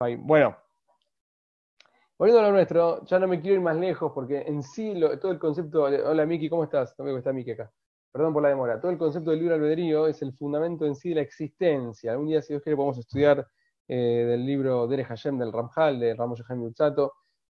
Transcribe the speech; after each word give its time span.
Bueno, 0.00 0.56
volviendo 2.16 2.38
a 2.38 2.46
lo 2.46 2.52
nuestro, 2.52 3.04
ya 3.04 3.18
no 3.18 3.26
me 3.26 3.40
quiero 3.40 3.56
ir 3.56 3.60
más 3.60 3.76
lejos 3.76 4.12
porque 4.14 4.42
en 4.42 4.62
sí 4.62 4.94
todo 5.20 5.32
el 5.32 5.40
concepto. 5.40 5.82
Hola 5.82 6.24
Miki, 6.24 6.48
¿cómo 6.48 6.62
estás? 6.62 6.94
No 6.98 7.16
está 7.16 7.32
Miki 7.32 7.50
acá. 7.50 7.72
Perdón 8.12 8.32
por 8.32 8.44
la 8.44 8.50
demora. 8.50 8.80
Todo 8.80 8.92
el 8.92 8.98
concepto 8.98 9.30
del 9.30 9.40
libre 9.40 9.56
albedrío 9.56 10.06
es 10.06 10.22
el 10.22 10.32
fundamento 10.34 10.86
en 10.86 10.94
sí 10.94 11.08
de 11.08 11.14
la 11.16 11.22
existencia. 11.22 12.12
Algún 12.12 12.28
día, 12.28 12.40
si 12.40 12.52
Dios 12.52 12.62
quiere, 12.62 12.76
podemos 12.76 12.96
estudiar 12.96 13.44
eh, 13.88 14.24
del 14.28 14.46
libro 14.46 14.86
Dere 14.86 15.02
Hashem 15.02 15.36
del 15.36 15.52
Ramjal, 15.52 15.98
de 15.98 16.14
Ramos 16.14 16.44
Utsato. 16.48 17.14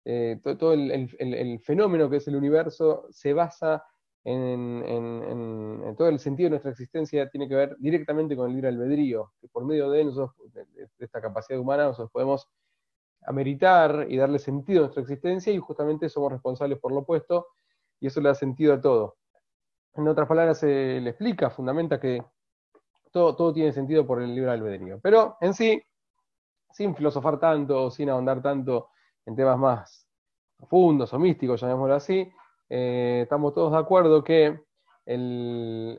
Eh, 0.05 0.41
todo, 0.45 0.75
el, 0.75 1.61
fenómeno 1.64 2.09
que 2.09 2.19
es 2.19 2.28
el 2.28 2.36
universo 2.36 3.09
se 3.11 3.33
basa 3.33 3.84
en, 4.30 5.95
todo 5.96 6.09
el 6.09 6.18
sentido 6.18 6.46
de 6.46 6.50
nuestra 6.50 6.70
existencia, 6.70 7.28
tiene 7.28 7.48
que 7.48 7.55
ver 7.55 7.77
directamente 7.78 8.36
con 8.36 8.48
el 8.48 8.55
libre 8.55 8.69
albedrío, 8.69 9.32
que 9.41 9.48
por 9.48 9.64
medio 9.64 9.91
de, 9.91 10.05
nosotros, 10.05 10.36
de 10.52 10.86
esta 10.98 11.20
capacidad 11.20 11.59
humana 11.59 11.84
nosotros 11.84 12.10
podemos 12.10 12.48
ameritar 13.27 14.06
y 14.09 14.16
darle 14.16 14.38
sentido 14.38 14.80
a 14.80 14.83
nuestra 14.83 15.02
existencia 15.02 15.52
y 15.52 15.59
justamente 15.59 16.09
somos 16.09 16.33
responsables 16.33 16.78
por 16.78 16.92
lo 16.92 17.00
opuesto 17.00 17.48
y 18.00 18.06
eso 18.06 18.20
le 18.20 18.28
da 18.28 18.34
sentido 18.34 18.74
a 18.74 18.80
todo. 18.80 19.16
En 19.95 20.06
otras 20.06 20.28
palabras, 20.28 20.58
se 20.58 21.00
le 21.00 21.10
explica, 21.10 21.50
fundamenta 21.50 21.98
que 21.98 22.22
todo, 23.10 23.34
todo 23.34 23.53
tiene 23.53 23.72
sentido 23.72 24.06
por 24.06 24.22
el 24.22 24.34
libre 24.34 24.50
albedrío. 24.50 25.00
Pero 25.03 25.36
en 25.41 25.55
sí, 25.55 25.83
sin 26.70 26.94
filosofar 26.94 27.41
tanto, 27.41 27.91
sin 27.91 28.08
ahondar 28.10 28.41
tanto 28.41 28.91
en 29.27 29.34
temas 29.34 29.58
más 29.58 30.08
profundos 30.56 31.12
o 31.12 31.19
místicos, 31.19 31.60
llamémoslo 31.60 31.94
así, 31.94 32.31
eh, 32.69 33.20
estamos 33.22 33.55
todos 33.55 33.72
de 33.72 33.78
acuerdo 33.78 34.22
que 34.22 34.61
el, 35.06 35.98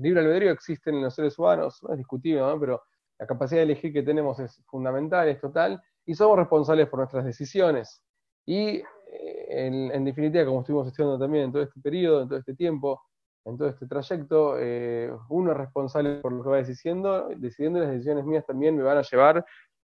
libre 0.00 0.20
albedrío 0.20 0.50
existe 0.50 0.90
en 0.90 1.02
los 1.02 1.14
seres 1.14 1.38
humanos, 1.38 1.82
no 1.82 1.92
es 1.92 1.98
discutible, 1.98 2.42
pero 2.60 2.82
la 3.18 3.26
capacidad 3.26 3.60
de 3.60 3.64
elegir 3.64 3.92
que 3.92 4.02
tenemos 4.02 4.38
es 4.40 4.62
fundamental, 4.66 5.28
es 5.28 5.40
total, 5.40 5.82
y 6.04 6.14
somos 6.14 6.38
responsables 6.38 6.88
por 6.88 6.98
nuestras 6.98 7.24
decisiones. 7.24 8.02
Y 8.44 8.82
eh, 9.10 9.90
en, 9.94 10.04
definitiva, 10.04 10.44
como 10.44 10.60
estuvimos 10.60 10.86
estudiando 10.88 11.18
también 11.18 11.44
en 11.44 11.52
todo 11.52 11.62
este 11.62 11.80
periodo, 11.80 12.22
en 12.22 12.28
todo 12.28 12.38
este 12.38 12.54
tiempo, 12.54 13.02
en 13.44 13.56
todo 13.56 13.68
este 13.68 13.86
trayecto, 13.86 14.56
eh, 14.58 15.10
uno 15.30 15.52
es 15.52 15.56
responsable 15.56 16.16
por 16.16 16.32
lo 16.32 16.42
que 16.42 16.50
va 16.50 16.56
decidiendo, 16.58 17.28
decidiendo 17.36 17.80
las 17.80 17.90
decisiones 17.90 18.24
mías 18.24 18.44
también 18.46 18.76
me 18.76 18.82
van 18.82 18.98
a 18.98 19.02
llevar 19.02 19.44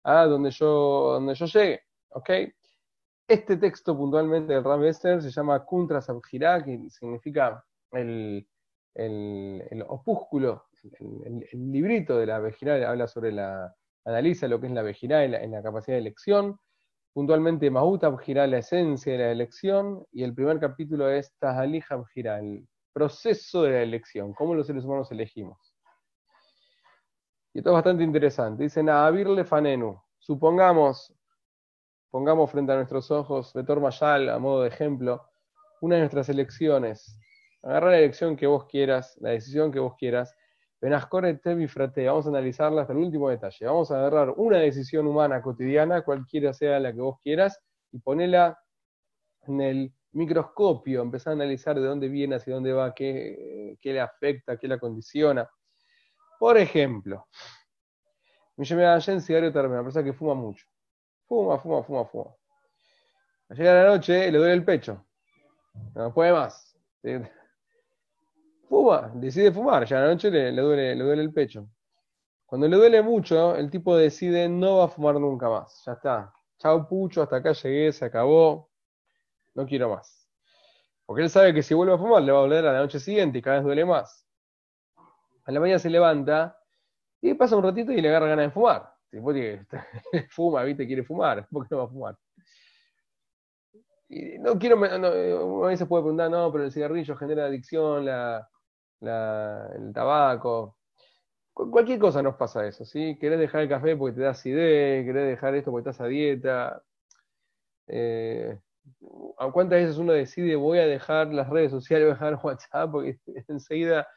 a 0.03 0.25
donde 0.25 0.51
yo, 0.51 0.67
donde 1.13 1.35
yo 1.35 1.45
llegue. 1.45 1.81
¿ok? 2.11 2.29
Este 3.31 3.55
texto 3.55 3.95
puntualmente 3.95 4.51
del 4.51 4.61
Ram 4.61 4.83
Esther 4.83 5.21
se 5.21 5.31
llama 5.31 5.63
Kuntra 5.63 6.01
Sabjirá, 6.01 6.61
que 6.61 6.89
significa 6.89 7.63
el, 7.93 8.45
opúsculo, 9.87 10.65
el, 10.99 11.71
librito 11.71 12.17
de 12.17 12.25
la 12.25 12.39
Vejirá, 12.39 12.89
habla 12.89 13.07
sobre 13.07 13.31
la, 13.31 13.73
analiza 14.03 14.49
lo 14.49 14.59
que 14.59 14.67
es 14.67 14.73
la 14.73 14.81
Vejirá 14.81 15.23
en 15.23 15.51
la, 15.51 15.63
capacidad 15.63 15.95
de 15.95 16.01
elección. 16.01 16.59
Puntualmente 17.13 17.71
Mahuta 17.71 18.07
Abjirá, 18.07 18.47
la 18.47 18.57
esencia 18.57 19.13
de 19.13 19.19
la 19.19 19.31
elección, 19.31 20.05
y 20.11 20.23
el 20.23 20.35
primer 20.35 20.59
capítulo 20.59 21.09
es 21.09 21.33
Tahalij 21.39 21.85
Abjirá, 21.89 22.39
el 22.39 22.67
proceso 22.91 23.63
de 23.63 23.71
la 23.71 23.81
elección, 23.81 24.33
cómo 24.33 24.55
los 24.55 24.67
seres 24.67 24.83
humanos 24.83 25.09
elegimos. 25.09 25.73
Y 27.53 27.59
esto 27.59 27.69
es 27.69 27.75
bastante 27.75 28.03
interesante. 28.03 28.63
Dice 28.63 28.83
Naabirle 28.83 29.45
Fanenu. 29.45 30.01
Supongamos, 30.19 31.13
pongamos 32.11 32.51
frente 32.51 32.73
a 32.73 32.75
nuestros 32.75 33.09
ojos, 33.09 33.53
Betor 33.53 33.79
Mayal, 33.79 34.29
a 34.29 34.37
modo 34.37 34.63
de 34.63 34.67
ejemplo, 34.67 35.25
una 35.79 35.95
de 35.95 36.01
nuestras 36.01 36.27
elecciones. 36.29 37.17
Agarra 37.63 37.91
la 37.91 37.97
elección 37.99 38.35
que 38.35 38.47
vos 38.47 38.65
quieras, 38.65 39.17
la 39.21 39.29
decisión 39.29 39.71
que 39.71 39.79
vos 39.79 39.95
quieras. 39.97 40.35
Benascore 40.81 41.35
Tevi 41.35 41.67
Frate, 41.67 42.05
vamos 42.07 42.25
a 42.25 42.29
analizarla 42.29 42.81
hasta 42.81 42.93
el 42.93 42.99
último 42.99 43.29
detalle. 43.29 43.65
Vamos 43.65 43.91
a 43.91 43.99
agarrar 43.99 44.33
una 44.35 44.57
decisión 44.57 45.07
humana 45.07 45.41
cotidiana, 45.41 46.01
cualquiera 46.01 46.53
sea 46.53 46.79
la 46.79 46.91
que 46.91 46.99
vos 46.99 47.19
quieras, 47.23 47.61
y 47.91 47.99
ponela 47.99 48.59
en 49.43 49.61
el 49.61 49.93
microscopio, 50.11 51.01
empezar 51.01 51.31
a 51.31 51.35
analizar 51.35 51.79
de 51.79 51.85
dónde 51.85 52.09
viene, 52.09 52.35
hacia 52.35 52.53
dónde 52.53 52.73
va, 52.73 52.93
qué, 52.93 53.77
qué 53.79 53.93
le 53.93 54.01
afecta, 54.01 54.57
qué 54.57 54.67
la 54.67 54.77
condiciona. 54.77 55.49
Por 56.39 56.57
ejemplo, 56.57 57.27
me 58.57 58.65
llamé 58.65 58.85
a 58.85 58.99
Jen 58.99 59.21
cigarro 59.21 59.47
una 59.47 59.83
persona 59.83 60.03
que 60.03 60.13
fuma 60.13 60.33
mucho. 60.33 60.65
Fuma, 61.31 61.57
fuma, 61.59 61.81
fuma, 61.81 62.03
fuma. 62.03 62.35
Llega 63.51 63.73
la 63.73 63.85
noche 63.85 64.29
le 64.29 64.37
duele 64.37 64.53
el 64.53 64.65
pecho. 64.65 65.05
No 65.95 66.13
puede 66.13 66.33
más. 66.33 66.77
Fuma, 68.67 69.09
decide 69.15 69.49
fumar. 69.53 69.85
Ya 69.85 69.99
a 69.99 70.01
la 70.01 70.07
noche 70.07 70.29
le, 70.29 70.51
duele, 70.51 70.93
le 70.93 71.01
duele 71.01 71.21
el 71.21 71.31
pecho. 71.31 71.69
Cuando 72.45 72.67
le 72.67 72.75
duele 72.75 73.01
mucho, 73.01 73.55
el 73.55 73.71
tipo 73.71 73.95
decide 73.95 74.49
no 74.49 74.79
va 74.79 74.85
a 74.85 74.87
fumar 74.89 75.15
nunca 75.21 75.47
más. 75.47 75.81
Ya 75.85 75.93
está. 75.93 76.33
Chao 76.57 76.85
pucho, 76.85 77.21
hasta 77.21 77.37
acá 77.37 77.53
llegué, 77.53 77.93
se 77.93 78.03
acabó 78.03 78.69
no 79.53 79.65
quiero 79.65 79.87
más. 79.87 80.27
Porque 81.05 81.23
él 81.23 81.29
sabe 81.29 81.53
que 81.53 81.63
si 81.63 81.73
vuelve 81.73 81.93
a 81.93 81.97
fumar 81.97 82.23
le 82.23 82.33
va 82.33 82.39
a 82.39 82.41
doler 82.41 82.67
a 82.67 82.73
la 82.73 82.79
noche 82.79 82.99
siguiente 82.99 83.37
y 83.37 83.41
cada 83.41 83.55
vez 83.55 83.63
duele 83.63 83.85
más. 83.85 84.27
A 85.45 85.51
la 85.53 85.61
mañana 85.61 85.79
se 85.79 85.89
levanta 85.89 86.59
y 87.21 87.33
pasa 87.35 87.55
un 87.55 87.63
ratito 87.63 87.93
y 87.93 88.01
le 88.01 88.09
agarra 88.09 88.27
ganas 88.27 88.47
de 88.47 88.51
fumar. 88.51 89.00
Después 89.11 89.35
que 89.35 89.65
fuma, 90.29 90.63
¿viste? 90.63 90.87
Quiere 90.87 91.03
fumar. 91.03 91.47
¿Por 91.51 91.67
qué 91.67 91.75
no 91.75 91.79
va 91.79 91.83
a 91.85 91.89
fumar? 91.89 92.17
Y 94.09 94.37
no 94.39 94.59
quiero, 94.59 94.75
no, 94.75 95.63
a 95.65 95.67
veces 95.69 95.87
puede 95.87 96.03
preguntar, 96.03 96.29
no, 96.29 96.51
pero 96.51 96.65
el 96.65 96.71
cigarrillo 96.71 97.15
genera 97.15 97.45
adicción, 97.45 98.05
la, 98.05 98.47
el 98.99 99.93
tabaco. 99.93 100.77
Cualquier 101.53 101.99
cosa 101.99 102.21
nos 102.21 102.35
pasa 102.35 102.65
eso, 102.67 102.83
¿sí? 102.85 103.17
Querés 103.19 103.39
dejar 103.39 103.61
el 103.61 103.69
café 103.69 103.95
porque 103.95 104.15
te 104.15 104.21
da 104.21 104.31
acidez, 104.31 105.05
querés 105.05 105.27
dejar 105.29 105.55
esto 105.55 105.71
porque 105.71 105.89
estás 105.89 106.05
a 106.05 106.07
dieta. 106.09 106.81
Eh, 107.87 108.57
¿Cuántas 109.53 109.81
veces 109.81 109.97
uno 109.97 110.13
decide 110.13 110.55
voy 110.55 110.79
a 110.79 110.87
dejar 110.87 111.27
las 111.33 111.49
redes 111.49 111.71
sociales, 111.71 112.05
voy 112.07 112.11
a 112.11 112.13
dejar 112.13 112.39
WhatsApp? 112.43 112.91
Porque 112.91 113.17
enseguida 113.47 114.07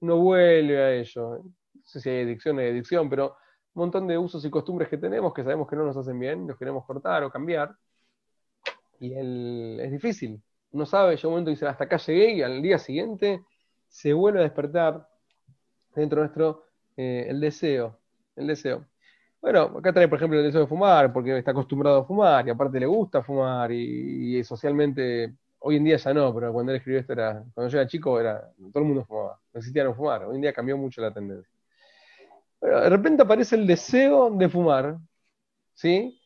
uno 0.00 0.18
vuelve 0.18 0.82
a 0.82 0.92
ello. 0.92 1.38
No 1.44 1.82
sé 1.84 2.00
si 2.00 2.10
hay 2.10 2.22
adicción 2.24 2.58
hay 2.58 2.70
adicción, 2.70 3.08
pero 3.10 3.36
un 3.74 3.80
montón 3.80 4.06
de 4.06 4.16
usos 4.16 4.44
y 4.44 4.50
costumbres 4.50 4.88
que 4.88 4.98
tenemos 4.98 5.34
que 5.34 5.42
sabemos 5.42 5.68
que 5.68 5.76
no 5.76 5.84
nos 5.84 5.96
hacen 5.96 6.18
bien, 6.18 6.46
los 6.46 6.56
queremos 6.56 6.84
cortar 6.84 7.24
o 7.24 7.30
cambiar. 7.30 7.74
Y 9.00 9.12
es 9.14 9.90
difícil. 9.90 10.40
Uno 10.72 10.86
sabe, 10.86 11.16
llega 11.16 11.28
un 11.28 11.32
momento 11.34 11.50
dice, 11.50 11.66
hasta 11.66 11.84
acá 11.84 11.96
llegué 11.98 12.34
y 12.34 12.42
al 12.42 12.62
día 12.62 12.78
siguiente 12.78 13.44
se 13.88 14.12
vuelve 14.12 14.40
a 14.40 14.42
despertar 14.42 15.06
dentro 15.94 16.20
nuestro 16.20 16.64
eh, 16.96 17.26
el 17.28 17.40
deseo. 17.40 17.98
El 18.36 18.46
deseo. 18.46 18.86
Bueno, 19.40 19.62
acá 19.78 19.92
trae, 19.92 20.08
por 20.08 20.18
ejemplo, 20.18 20.38
el 20.38 20.46
deseo 20.46 20.62
de 20.62 20.66
fumar, 20.66 21.12
porque 21.12 21.36
está 21.38 21.50
acostumbrado 21.50 22.00
a 22.00 22.04
fumar 22.06 22.46
y 22.46 22.50
aparte 22.50 22.80
le 22.80 22.86
gusta 22.86 23.22
fumar 23.22 23.70
y, 23.72 24.42
socialmente, 24.42 25.34
hoy 25.58 25.76
en 25.76 25.84
día 25.84 25.96
ya 25.96 26.14
no, 26.14 26.34
pero 26.34 26.52
cuando 26.52 26.72
él 26.72 26.78
escribió 26.78 27.00
esto 27.00 27.12
era, 27.12 27.44
cuando 27.52 27.70
yo 27.70 27.78
era 27.78 27.86
chico, 27.88 28.18
era, 28.18 28.40
todo 28.72 28.82
el 28.82 28.88
mundo 28.88 29.04
fumaba, 29.04 29.38
no 29.52 29.94
fumar, 29.94 30.24
hoy 30.24 30.36
en 30.36 30.42
día 30.42 30.52
cambió 30.52 30.78
mucho 30.78 31.02
la 31.02 31.12
tendencia. 31.12 31.53
De 32.64 32.88
repente 32.88 33.22
aparece 33.22 33.56
el 33.56 33.66
deseo 33.66 34.30
de 34.30 34.48
fumar, 34.48 34.98
¿sí? 35.74 36.20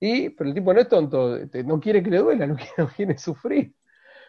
Y, 0.00 0.30
pero 0.30 0.50
el 0.50 0.54
tipo 0.54 0.74
no 0.74 0.80
es 0.80 0.88
tonto, 0.88 1.38
no 1.64 1.80
quiere 1.80 2.02
que 2.02 2.10
le 2.10 2.18
duela, 2.18 2.46
no 2.78 2.88
quiere, 2.96 3.18
sufrir. 3.18 3.74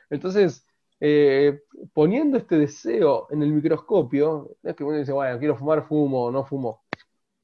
Entonces, 0.09 0.65
eh, 0.99 1.61
poniendo 1.93 2.37
este 2.37 2.57
deseo 2.57 3.27
en 3.31 3.43
el 3.43 3.51
microscopio, 3.53 4.57
no 4.63 4.69
es 4.69 4.75
que 4.75 4.83
uno 4.83 4.97
dice, 4.97 5.11
bueno, 5.11 5.39
quiero 5.39 5.57
fumar, 5.57 5.87
fumo, 5.87 6.31
no 6.31 6.45
fumo 6.45 6.83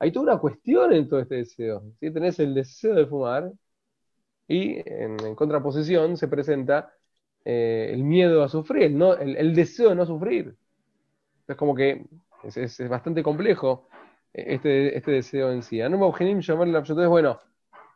hay 0.04 0.12
toda 0.12 0.34
una 0.34 0.38
cuestión 0.38 0.92
en 0.92 1.08
todo 1.08 1.22
este 1.22 1.36
deseo. 1.36 1.82
¿sí? 2.02 2.12
Tenés 2.12 2.38
el 2.40 2.54
deseo 2.54 2.94
de 2.94 3.06
fumar 3.06 3.54
y 4.50 4.82
en, 4.86 5.34
contraposición 5.36 6.18
se 6.18 6.28
presenta 6.28 6.94
eh, 7.46 7.92
el 7.94 8.04
miedo 8.04 8.44
a 8.44 8.50
sufrir, 8.50 8.84
el, 9.22 9.56
deseo 9.56 9.90
de 9.90 9.96
no 9.96 10.06
sufrir. 10.06 10.58
Es 11.48 11.56
como 11.56 11.74
que 11.74 12.06
es, 12.44 12.90
bastante 12.90 13.24
complejo 13.24 13.88
este, 14.34 14.98
este, 14.98 15.12
deseo 15.12 15.52
en 15.52 15.64
sí. 15.64 15.80
No 15.80 15.92
me 15.92 16.42
llamarle 16.42 16.74
la 16.74 16.80
Entonces, 16.80 17.08
bueno, 17.08 17.40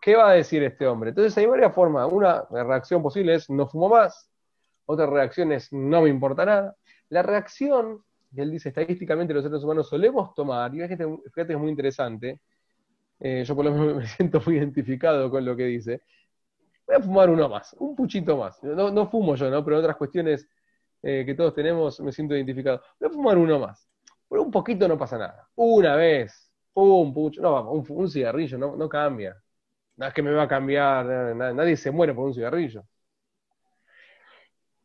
¿qué 0.01 0.15
va 0.15 0.29
a 0.31 0.33
decir 0.33 0.63
este 0.63 0.87
hombre? 0.87 1.09
Entonces 1.09 1.37
hay 1.37 1.45
varias 1.45 1.73
formas. 1.73 2.11
Una 2.11 2.45
reacción 2.49 3.01
posible 3.01 3.35
es 3.35 3.49
no 3.49 3.67
fumo 3.67 3.89
más. 3.89 4.29
Otra 4.85 5.05
reacción 5.07 5.51
es 5.51 5.71
no 5.73 6.01
me 6.03 6.09
importa 6.09 6.45
nada. 6.45 6.75
La 7.09 7.23
reacción 7.23 8.03
que 8.33 8.41
él 8.41 8.51
dice, 8.51 8.69
estadísticamente 8.69 9.33
los 9.33 9.43
seres 9.43 9.63
humanos 9.63 9.87
solemos 9.89 10.33
tomar, 10.33 10.73
y 10.73 10.79
fíjate, 10.81 11.05
fíjate 11.05 11.47
que 11.47 11.53
es 11.53 11.59
muy 11.59 11.69
interesante, 11.69 12.39
eh, 13.19 13.43
yo 13.45 13.55
por 13.55 13.65
lo 13.65 13.71
menos 13.71 13.95
me 13.97 14.07
siento 14.07 14.41
muy 14.45 14.57
identificado 14.57 15.29
con 15.29 15.45
lo 15.45 15.55
que 15.55 15.65
dice, 15.65 16.01
voy 16.85 16.97
a 16.97 16.99
fumar 16.99 17.29
uno 17.29 17.49
más, 17.49 17.75
un 17.79 17.95
puchito 17.95 18.37
más, 18.37 18.61
no, 18.63 18.91
no 18.91 19.09
fumo 19.09 19.35
yo, 19.35 19.49
¿no? 19.49 19.63
pero 19.63 19.77
en 19.77 19.83
otras 19.83 19.97
cuestiones 19.97 20.47
eh, 21.01 21.23
que 21.25 21.35
todos 21.35 21.53
tenemos 21.53 21.99
me 21.99 22.11
siento 22.11 22.35
identificado, 22.35 22.81
voy 22.99 23.09
a 23.09 23.13
fumar 23.13 23.37
uno 23.37 23.59
más, 23.59 23.89
pero 24.29 24.43
un 24.43 24.51
poquito 24.51 24.87
no 24.87 24.97
pasa 24.97 25.17
nada, 25.17 25.49
una 25.55 25.95
vez, 25.95 26.51
un 26.73 27.13
pucho, 27.13 27.41
no, 27.41 27.71
un, 27.71 27.85
un 27.89 28.09
cigarrillo, 28.09 28.57
no, 28.57 28.89
cambia, 28.89 29.35
nada 29.97 30.09
es 30.09 30.15
que 30.15 30.23
me 30.23 30.31
va 30.31 30.43
a 30.43 30.47
cambiar, 30.47 31.05
nadie 31.35 31.77
se 31.77 31.91
muere 31.91 32.13
por 32.15 32.25
un 32.27 32.33
cigarrillo. 32.33 32.85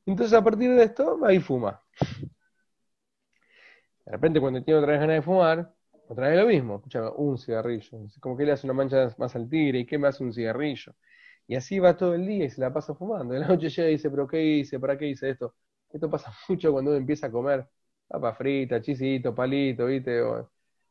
Entonces 0.07 0.35
a 0.35 0.43
partir 0.45 0.71
de 0.75 0.85
esto, 0.85 1.19
ahí 1.25 1.41
fuma. 1.41 1.81
De 4.05 4.13
repente, 4.13 4.41
cuando 4.41 4.63
tiene 4.63 4.81
otra 4.81 4.93
vez 4.93 5.01
ganas 5.01 5.17
de 5.17 5.23
fumar, 5.23 5.73
Otra 6.09 6.29
vez 6.29 6.39
lo 6.41 6.47
mismo, 6.47 6.77
escucha, 6.77 7.11
un 7.13 7.39
cigarrillo. 7.39 7.99
Como 8.21 8.37
que 8.37 8.45
le 8.45 8.53
hace 8.53 8.67
una 8.67 8.75
mancha 8.75 9.15
más 9.19 9.35
al 9.37 9.49
tigre, 9.49 9.79
¿y 9.81 9.87
qué 9.87 9.99
me 9.99 10.09
hace 10.09 10.23
un 10.25 10.33
cigarrillo? 10.33 10.93
Y 11.47 11.55
así 11.57 11.79
va 11.79 11.97
todo 11.97 12.15
el 12.15 12.27
día 12.27 12.45
y 12.47 12.51
se 12.51 12.61
la 12.61 12.73
pasa 12.73 12.95
fumando. 12.95 13.35
Y 13.35 13.41
la 13.41 13.49
noche 13.49 13.69
llega 13.71 13.89
y 13.89 13.93
dice, 13.93 14.11
¿pero 14.11 14.27
qué 14.29 14.43
hice? 14.45 14.79
¿Para 14.81 14.99
qué 14.99 15.09
hice 15.09 15.31
esto? 15.31 15.55
Esto 15.91 16.11
pasa 16.11 16.33
mucho 16.49 16.73
cuando 16.73 16.91
uno 16.91 16.99
empieza 16.99 17.29
a 17.29 17.31
comer 17.33 17.67
papa 18.13 18.35
frita, 18.35 18.81
chisito, 18.81 19.35
palito, 19.35 19.87
¿viste? 19.87 20.23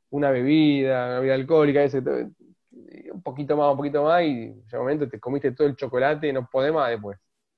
una 0.10 0.32
bebida, 0.32 1.06
una 1.06 1.20
bebida 1.20 1.36
alcohólica, 1.36 1.84
ese, 1.84 2.00
un 2.00 3.22
poquito 3.24 3.56
más, 3.58 3.72
un 3.72 3.78
poquito 3.78 4.04
más, 4.04 4.24
y 4.24 4.28
en 4.28 4.64
ese 4.66 4.78
momento 4.78 5.08
te 5.10 5.20
comiste 5.20 5.52
todo 5.52 5.68
el 5.68 5.76
chocolate 5.76 6.28
y 6.28 6.34
no 6.34 6.48
podés 6.50 6.74
más 6.74 6.90
después. 6.90 7.18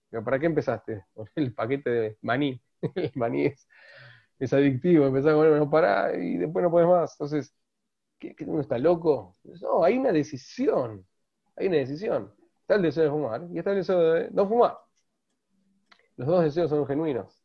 Pero 0.09 0.23
¿para 0.23 0.39
qué 0.39 0.47
empezaste? 0.47 1.05
Con 1.13 1.27
el 1.35 1.53
paquete 1.53 1.89
de 1.89 2.17
maní. 2.21 2.61
el 2.95 3.11
maní 3.15 3.45
es, 3.45 3.67
es 4.39 4.53
adictivo, 4.53 5.05
empezás 5.05 5.31
a 5.31 5.35
comer, 5.35 5.51
no 5.53 5.69
pará, 5.69 6.15
y 6.15 6.37
después 6.37 6.63
no 6.63 6.71
podés 6.71 6.87
más. 6.87 7.13
Entonces, 7.13 7.55
¿qué, 8.19 8.35
uno 8.47 8.61
está 8.61 8.77
loco? 8.77 9.35
No, 9.61 9.83
hay 9.83 9.97
una 9.97 10.11
decisión. 10.11 11.05
Hay 11.55 11.67
una 11.67 11.77
decisión. 11.77 12.33
Está 12.61 12.75
el 12.75 12.81
deseo 12.83 13.05
de 13.05 13.09
fumar 13.11 13.47
y 13.51 13.59
está 13.59 13.71
el 13.71 13.77
deseo 13.77 13.99
de 14.13 14.31
no 14.31 14.47
fumar. 14.47 14.77
Los 16.17 16.27
dos 16.27 16.43
deseos 16.43 16.69
son 16.69 16.85
genuinos. 16.87 17.41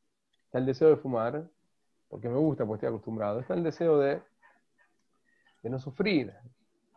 Está 0.47 0.59
el 0.59 0.67
deseo 0.67 0.91
de 0.91 0.97
fumar, 0.97 1.49
porque 2.09 2.29
me 2.29 2.37
gusta, 2.37 2.65
porque 2.65 2.87
estoy 2.87 2.89
acostumbrado. 2.89 3.41
Está 3.41 3.55
el 3.55 3.63
deseo 3.63 3.99
de, 3.99 4.21
de 5.63 5.71
no 5.71 5.79
sufrir. 5.79 6.33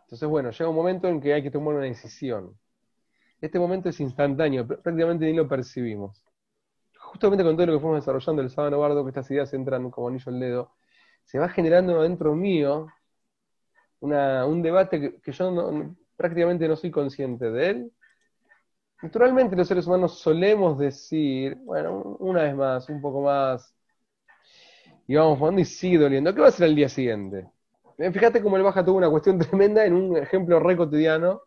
Entonces, 0.03 0.27
bueno, 0.27 0.51
llega 0.51 0.69
un 0.69 0.75
momento 0.75 1.07
en 1.07 1.21
que 1.21 1.33
hay 1.33 1.43
que 1.43 1.51
tomar 1.51 1.75
una 1.75 1.85
decisión. 1.85 2.57
Este 3.39 3.59
momento 3.59 3.89
es 3.89 3.99
instantáneo, 3.99 4.67
prácticamente 4.67 5.25
ni 5.25 5.33
lo 5.33 5.47
percibimos. 5.47 6.23
Justamente 6.97 7.43
con 7.43 7.55
todo 7.55 7.65
lo 7.65 7.73
que 7.73 7.79
fuimos 7.79 7.99
desarrollando 7.99 8.41
el 8.41 8.49
sábado 8.49 8.79
bardo, 8.79 9.03
que 9.03 9.09
estas 9.09 9.29
ideas 9.31 9.53
entran 9.53 9.89
como 9.89 10.07
anillo 10.07 10.31
al 10.31 10.39
dedo, 10.39 10.75
se 11.23 11.39
va 11.39 11.49
generando 11.49 12.01
dentro 12.03 12.35
mío 12.35 12.87
un 13.99 14.61
debate 14.61 15.19
que, 15.21 15.31
yo 15.31 15.95
prácticamente 16.15 16.67
no 16.67 16.75
soy 16.75 16.91
consciente 16.91 17.51
de 17.51 17.69
él, 17.69 17.91
Naturalmente 19.01 19.55
los 19.55 19.67
seres 19.67 19.87
humanos 19.87 20.19
solemos 20.19 20.77
decir, 20.77 21.55
bueno, 21.63 22.17
una 22.19 22.43
vez 22.43 22.55
más, 22.55 22.87
un 22.87 23.01
poco 23.01 23.21
más, 23.21 23.73
y 25.07 25.15
vamos 25.15 25.39
jugando 25.39 25.61
y 25.61 25.65
sigue 25.65 25.97
doliendo. 25.97 26.33
¿Qué 26.33 26.41
va 26.41 26.47
a 26.47 26.51
ser 26.51 26.67
el 26.67 26.75
día 26.75 26.89
siguiente? 26.89 27.49
Eh, 27.97 28.11
fíjate 28.11 28.41
cómo 28.41 28.57
el 28.57 28.63
Baja 28.63 28.83
tuvo 28.83 28.97
una 28.97 29.09
cuestión 29.09 29.37
tremenda 29.39 29.85
en 29.85 29.93
un 29.93 30.17
ejemplo 30.17 30.59
re 30.59 30.77
cotidiano 30.77 31.41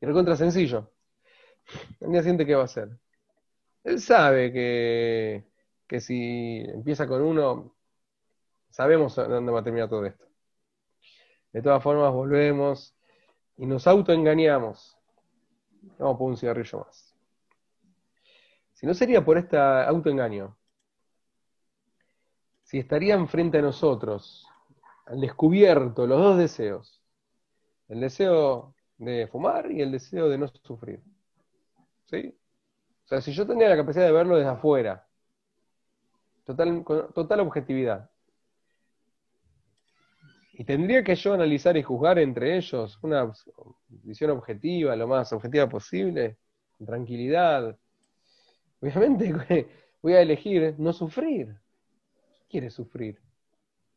y 0.00 0.06
recontra 0.06 0.36
sencillo. 0.36 0.90
El 2.00 2.12
día 2.12 2.20
siguiente, 2.22 2.46
¿qué 2.46 2.54
va 2.54 2.62
a 2.62 2.66
hacer? 2.66 2.88
Él 3.84 4.00
sabe 4.00 4.52
que, 4.52 5.44
que 5.86 6.00
si 6.00 6.64
empieza 6.66 7.06
con 7.06 7.22
uno, 7.22 7.74
sabemos 8.70 9.16
dónde 9.16 9.52
va 9.52 9.60
a 9.60 9.64
terminar 9.64 9.88
todo 9.88 10.06
esto. 10.06 10.24
De 11.52 11.62
todas 11.62 11.82
formas, 11.82 12.12
volvemos 12.12 12.96
y 13.56 13.66
nos 13.66 13.86
autoengañamos 13.86 14.96
Vamos 15.98 16.18
por 16.18 16.30
un 16.30 16.36
cigarrillo 16.36 16.78
más. 16.80 17.14
Si 18.72 18.86
no 18.86 18.94
sería 18.94 19.24
por 19.24 19.38
este 19.38 19.56
autoengaño, 19.56 20.56
si 22.72 22.78
estarían 22.78 23.28
frente 23.28 23.58
a 23.58 23.60
nosotros, 23.60 24.48
al 25.04 25.20
descubierto, 25.20 26.06
los 26.06 26.18
dos 26.18 26.38
deseos, 26.38 27.02
el 27.88 28.00
deseo 28.00 28.74
de 28.96 29.26
fumar 29.26 29.70
y 29.70 29.82
el 29.82 29.92
deseo 29.92 30.26
de 30.30 30.38
no 30.38 30.48
sufrir. 30.48 31.02
¿Sí? 32.06 32.34
O 33.04 33.08
sea, 33.08 33.20
si 33.20 33.32
yo 33.32 33.46
tenía 33.46 33.68
la 33.68 33.76
capacidad 33.76 34.06
de 34.06 34.12
verlo 34.12 34.38
desde 34.38 34.52
afuera, 34.52 35.06
total, 36.44 36.82
con 36.82 37.12
total 37.12 37.40
objetividad, 37.40 38.10
y 40.54 40.64
tendría 40.64 41.04
que 41.04 41.14
yo 41.14 41.34
analizar 41.34 41.76
y 41.76 41.82
juzgar 41.82 42.18
entre 42.20 42.56
ellos 42.56 42.98
una 43.02 43.34
visión 43.86 44.30
objetiva, 44.30 44.96
lo 44.96 45.06
más 45.06 45.30
objetiva 45.34 45.68
posible, 45.68 46.38
con 46.78 46.86
tranquilidad. 46.86 47.78
Obviamente 48.80 49.68
voy 50.00 50.14
a 50.14 50.22
elegir 50.22 50.74
no 50.78 50.94
sufrir. 50.94 51.61
¿Quién 52.52 52.60
quiere 52.60 52.70
sufrir? 52.70 53.18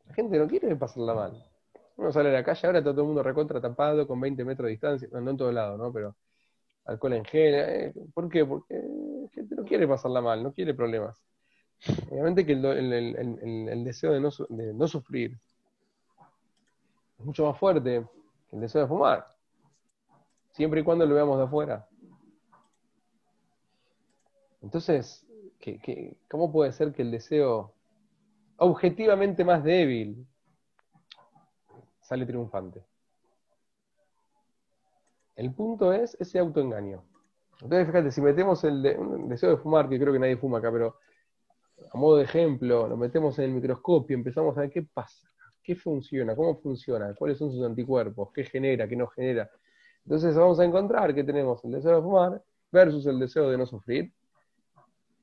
La 0.07 0.13
gente 0.13 0.40
no 0.40 0.48
quiere 0.48 0.74
pasarla 0.78 1.13
mal. 1.13 1.46
Uno 1.98 2.10
sale 2.13 2.30
a 2.30 2.31
la 2.31 2.44
calle, 2.44 2.66
ahora 2.66 2.80
está 2.80 2.92
todo 2.92 3.02
el 3.02 3.07
mundo 3.07 3.22
recontra 3.22 3.60
tapado 3.60 4.07
con 4.07 4.18
20 4.22 4.46
metros 4.46 4.68
de 4.68 4.72
distancia, 4.72 5.10
no, 5.12 5.30
en 5.30 5.36
todos 5.36 5.54
lados, 5.54 5.78
¿no? 5.78 5.92
Pero 5.92 6.16
alcohol 6.86 7.13
en 7.13 7.25
gel. 7.25 7.54
Eh, 7.54 7.94
¿Por 8.13 8.30
qué? 8.30 8.46
Porque 8.46 8.75
la 8.75 9.30
gente 9.34 9.56
no 9.56 9.66
quiere 9.66 9.86
pasarla 9.86 10.22
mal, 10.22 10.42
no 10.42 10.54
quiere 10.54 10.74
problemas. 10.74 11.22
Obviamente 12.10 12.46
que 12.46 12.54
el, 12.54 13.84
deseo 13.84 14.13
de 14.13 14.22
no, 14.22 14.30
de 14.48 14.74
no 14.74 14.88
sufrir, 14.88 15.38
es 17.19 17.25
mucho 17.25 17.46
más 17.46 17.60
fuerte 17.60 18.06
que 18.50 18.56
el 18.56 18.62
deseo 18.62 18.84
de 18.84 18.88
fumar, 18.88 19.25
siempre 20.54 20.80
y 20.80 20.84
cuando 20.86 21.06
lo 21.06 21.13
veamos 21.13 21.38
de 21.40 21.44
afuera. 21.44 21.90
Entonces, 24.62 25.28
¿qué, 25.60 26.16
cómo 26.30 26.54
puede 26.54 26.72
ser 26.72 26.94
que 26.94 27.01
el 27.01 27.12
deseo 27.12 27.75
objetivamente 28.57 29.44
más 29.44 29.63
débil 29.63 30.25
sale 32.02 32.25
triunfante? 32.25 32.84
El 35.36 35.54
punto 35.54 35.92
es 35.92 36.16
ese 36.19 36.40
autoengaño. 36.40 37.04
Entonces, 37.62 37.88
fíjate, 37.88 38.12
si 38.12 38.22
metemos 38.22 38.63
el, 38.63 38.81
deseo 39.28 39.52
de 39.52 39.57
fumar, 39.57 39.90
que 39.90 40.00
creo 40.00 40.13
que 40.13 40.19
nadie 40.19 40.38
fuma 40.38 40.60
acá, 40.60 40.72
pero 40.72 40.98
a 41.92 41.98
modo 41.98 42.18
de 42.18 42.24
ejemplo, 42.24 42.88
lo 42.88 42.98
metemos 42.98 43.38
en 43.40 43.46
el 43.46 43.52
microscopio, 43.52 44.16
empezamos 44.16 44.58
a 44.58 44.62
ver 44.62 44.72
qué 44.72 44.81
pasa 44.81 45.28
qué 45.66 45.75
funciona, 45.75 46.36
cómo 46.36 46.56
funciona, 46.62 47.13
cuáles 47.16 47.40
son 47.40 47.51
sus 47.51 47.66
anticuerpos, 47.66 48.30
qué 48.31 48.44
genera, 48.44 48.88
qué 48.88 48.96
no 48.96 49.08
genera. 49.08 49.50
Entonces 50.06 50.36
vamos 50.36 50.60
a 50.60 50.66
encontrar 50.66 51.13
que 51.16 51.24
tenemos 51.24 51.66
el 51.66 51.72
deseo 51.72 51.96
de 51.96 52.01
fumar 52.04 52.44
versus 52.72 53.06
el 53.08 53.19
deseo 53.19 53.50
de 53.50 53.58
no 53.58 53.66
sufrir. 53.66 54.13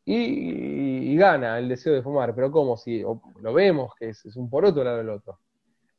Y, 0.04 0.91
gana 1.16 1.58
el 1.58 1.68
deseo 1.68 1.94
de 1.94 2.02
fumar, 2.02 2.34
pero 2.34 2.50
¿cómo? 2.50 2.76
Si 2.76 3.02
lo 3.02 3.52
vemos 3.52 3.94
que 3.94 4.10
es, 4.10 4.24
un 4.36 4.48
por 4.48 4.64
otro 4.64 4.84
lado 4.84 4.98
del 4.98 5.10
otro. 5.10 5.38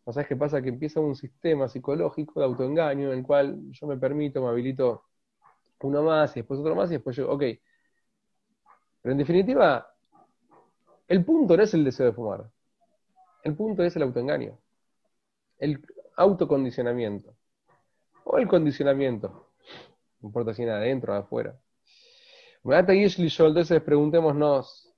¿No 0.06 0.14
sabes 0.14 0.28
qué 0.28 0.36
pasa? 0.36 0.62
Que 0.62 0.70
empieza 0.70 1.00
un 1.00 1.16
sistema 1.16 1.68
psicológico 1.68 2.40
de 2.40 2.46
autoengaño 2.46 3.12
en 3.12 3.20
el 3.20 3.24
cual 3.26 3.72
yo 3.72 3.88
me 3.88 3.98
permito, 3.98 4.42
me 4.42 4.50
habilito 4.50 5.04
uno 5.82 6.04
más 6.04 6.36
y 6.36 6.42
después 6.42 6.60
otro 6.60 6.76
más 6.76 6.90
y 6.90 6.94
después 6.94 7.16
yo, 7.16 7.30
ok. 7.30 7.44
Pero 9.02 9.12
en 9.12 9.18
definitiva, 9.18 9.88
el 11.08 11.26
punto 11.26 11.58
no 11.58 11.64
es 11.64 11.74
el 11.74 11.84
deseo 11.84 12.08
de 12.08 12.14
fumar. 12.14 12.50
El 13.44 13.56
punto 13.56 13.84
es 13.84 13.96
el 13.96 14.04
autoengaño, 14.04 14.58
el 15.58 15.86
autocondicionamiento 16.16 17.36
o 18.24 18.38
el 18.38 18.48
condicionamiento. 18.48 19.50
No 20.22 20.28
importa 20.28 20.54
si 20.54 20.64
es 20.64 20.70
adentro 20.70 21.14
o 21.14 21.18
afuera. 21.18 21.58
Entonces 22.66 23.82
preguntémonos, 23.82 24.93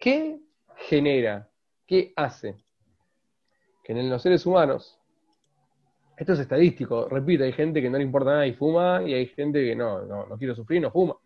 ¿qué 0.00 0.40
genera, 0.76 1.48
qué 1.86 2.12
hace 2.16 2.56
que 3.84 3.92
en 3.92 4.10
los 4.10 4.22
seres 4.22 4.44
humanos, 4.44 4.98
esto 6.16 6.32
es 6.32 6.40
estadístico, 6.40 7.08
repito, 7.08 7.44
hay 7.44 7.52
gente 7.52 7.80
que 7.80 7.88
no 7.88 7.98
le 7.98 8.04
importa 8.04 8.32
nada 8.32 8.46
y 8.46 8.54
fuma 8.54 9.02
y 9.06 9.14
hay 9.14 9.26
gente 9.26 9.64
que 9.64 9.76
no, 9.76 10.04
no, 10.04 10.26
no 10.26 10.36
quiere 10.36 10.54
sufrir, 10.54 10.82
no 10.82 10.90
fuma. 10.90 11.16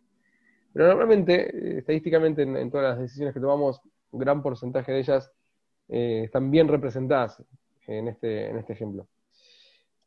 Pero 0.72 0.88
normalmente, 0.88 1.34
eh, 1.34 1.78
estadísticamente, 1.78 2.42
en 2.42 2.70
todas 2.70 2.90
las 2.90 2.98
decisiones 2.98 3.32
que 3.32 3.40
tomamos, 3.40 3.80
un 4.10 4.20
gran 4.20 4.42
porcentaje 4.42 4.92
de 4.92 5.00
ellas 5.00 5.32
eh, 5.88 6.22
están 6.24 6.50
bien 6.50 6.68
representadas 6.68 7.42
en 7.86 8.08
este, 8.08 8.48
en 8.48 8.58
este 8.58 8.72
ejemplo. 8.72 9.06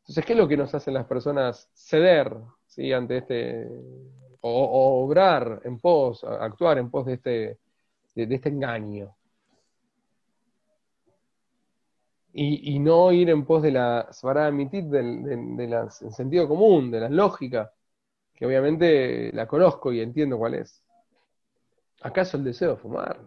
Entonces, 0.00 0.24
¿qué 0.24 0.32
es 0.32 0.38
lo 0.38 0.48
que 0.48 0.56
nos 0.56 0.74
hacen 0.74 0.94
las 0.94 1.06
personas 1.06 1.70
ceder 1.74 2.34
ante 2.94 3.18
este, 3.18 3.68
o, 4.40 5.04
obrar 5.04 5.60
en 5.64 5.78
pos, 5.78 6.24
actuar 6.24 6.78
en 6.78 6.90
pos 6.90 7.06
de 7.06 7.14
este, 7.14 7.58
de, 8.26 8.34
este 8.34 8.48
engaño? 8.48 9.14
Y, 12.32 12.78
no 12.78 13.10
ir 13.10 13.30
en 13.30 13.44
pos 13.44 13.62
de 13.62 13.72
la 13.72 14.08
Svaramitit, 14.12 14.84
del, 14.84 15.56
del 15.56 15.90
sentido 15.90 16.46
común, 16.46 16.90
de 16.90 17.00
la 17.00 17.08
lógica, 17.08 17.72
que 18.34 18.46
obviamente 18.46 19.32
la 19.32 19.48
conozco 19.48 19.92
y 19.92 20.00
entiendo 20.00 20.38
cuál 20.38 20.54
es. 20.54 20.84
¿Acaso 22.00 22.36
el 22.36 22.44
deseo 22.44 22.72
de 22.72 22.76
fumar? 22.76 23.20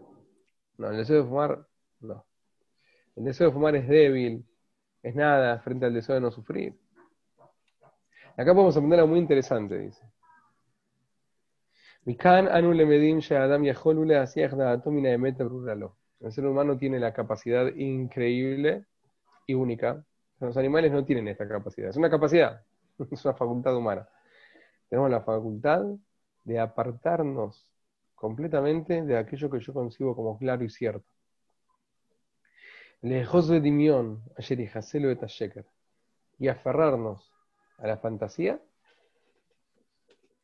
No, 0.77 0.89
el 0.89 0.97
deseo 0.97 1.17
de 1.17 1.27
fumar, 1.27 1.67
no. 1.99 2.25
El 3.17 3.25
deseo 3.25 3.47
de 3.47 3.53
fumar 3.53 3.75
es 3.75 3.87
débil, 3.87 4.45
es 5.03 5.15
nada 5.15 5.59
frente 5.59 5.85
al 5.85 5.93
deseo 5.93 6.15
de 6.15 6.21
no 6.21 6.31
sufrir. 6.31 6.79
Acá 8.37 8.53
podemos 8.53 8.75
aprender 8.77 8.99
algo 8.99 9.11
muy 9.11 9.19
interesante, 9.19 9.77
dice. 9.77 10.01
El 16.19 16.31
ser 16.31 16.47
humano 16.47 16.75
tiene 16.75 16.99
la 16.99 17.13
capacidad 17.13 17.67
increíble 17.75 18.85
y 19.45 19.53
única. 19.53 20.03
Los 20.39 20.57
animales 20.57 20.91
no 20.91 21.05
tienen 21.05 21.27
esta 21.27 21.47
capacidad. 21.47 21.89
Es 21.89 21.97
una 21.97 22.09
capacidad, 22.09 22.65
es 23.11 23.23
una 23.23 23.35
facultad 23.35 23.75
humana. 23.75 24.09
Tenemos 24.89 25.11
la 25.11 25.21
facultad 25.21 25.83
de 26.43 26.59
apartarnos 26.59 27.67
completamente 28.15 29.03
de 29.03 29.17
aquello 29.17 29.51
que 29.51 29.59
yo 29.59 29.71
concibo 29.71 30.15
como 30.15 30.39
claro 30.39 30.63
y 30.63 30.69
cierto. 30.69 31.05
lejos 33.01 33.47
de 33.47 33.61
Dimión, 33.61 34.23
ayer 34.37 34.59
y 34.59 34.69
y 36.39 36.47
aferrarnos 36.47 37.31
a 37.77 37.85
la 37.85 37.97
fantasía, 37.97 38.59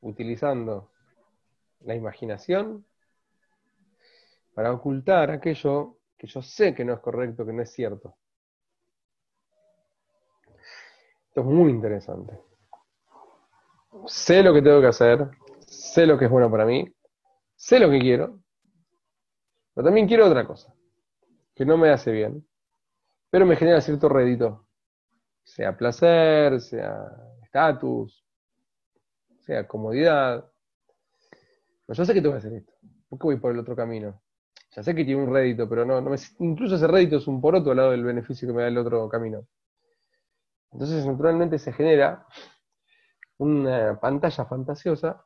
utilizando 0.02 0.92
la 1.82 1.96
imaginación 1.96 2.86
para 4.54 4.72
ocultar 4.72 5.32
aquello 5.32 5.98
que 6.18 6.28
yo 6.28 6.42
sé 6.42 6.74
que 6.74 6.84
no 6.84 6.94
es 6.94 7.00
correcto, 7.00 7.46
que 7.46 7.54
no 7.54 7.62
es 7.62 7.72
cierto. 7.72 8.18
Esto 11.28 11.42
es 11.42 11.46
muy 11.46 11.72
interesante. 11.72 12.40
Sé 14.08 14.42
lo 14.42 14.54
que 14.54 14.62
tengo 14.62 14.82
que 14.82 14.88
hacer, 14.88 15.30
sé 15.68 16.06
lo 16.08 16.18
que 16.18 16.26
es 16.26 16.32
bueno 16.32 16.50
para 16.50 16.66
mí, 16.66 16.92
sé 17.56 17.80
lo 17.80 17.90
que 17.90 18.00
quiero, 18.00 18.40
pero 19.74 19.86
también 19.86 20.08
quiero 20.08 20.26
otra 20.26 20.46
cosa, 20.46 20.74
que 21.54 21.66
no 21.66 21.78
me 21.78 21.90
hace 21.90 22.12
bien, 22.12 22.48
pero 23.30 23.46
me 23.46 23.56
genera 23.56 23.82
cierto 23.82 24.10
rédito, 24.10 24.68
sea 25.44 25.78
placer, 25.78 26.60
sea 26.62 27.08
estatus, 27.44 28.26
sea 29.42 29.68
comodidad. 29.68 30.52
Yo 31.96 32.06
sé 32.06 32.14
que 32.14 32.22
tengo 32.22 32.34
que 32.34 32.40
hacer 32.40 32.54
esto, 32.54 32.74
¿por 33.10 33.20
qué 33.20 33.24
voy 33.28 33.38
por 33.38 33.52
el 33.52 33.60
otro 33.60 33.76
camino? 33.76 34.22
Ya 34.76 34.84
sé 34.84 34.94
que 34.94 35.06
tiene 35.06 35.24
un 35.24 35.34
rédito, 35.34 35.68
pero 35.68 35.86
no, 35.86 36.02
no 36.02 36.10
me, 36.10 36.18
incluso 36.40 36.76
ese 36.76 36.88
rédito 36.88 37.18
es 37.18 37.28
un 37.28 37.42
por 37.42 37.56
otro 37.56 37.74
lado 37.74 37.92
del 37.92 38.04
beneficio 38.04 38.48
que 38.48 38.54
me 38.54 38.62
da 38.62 38.68
el 38.68 38.78
otro 38.78 39.08
camino. 39.10 39.48
Entonces, 40.72 41.06
naturalmente 41.06 41.58
se 41.58 41.72
genera 41.72 42.28
una 43.38 44.00
pantalla 44.00 44.46
fantasiosa 44.46 45.26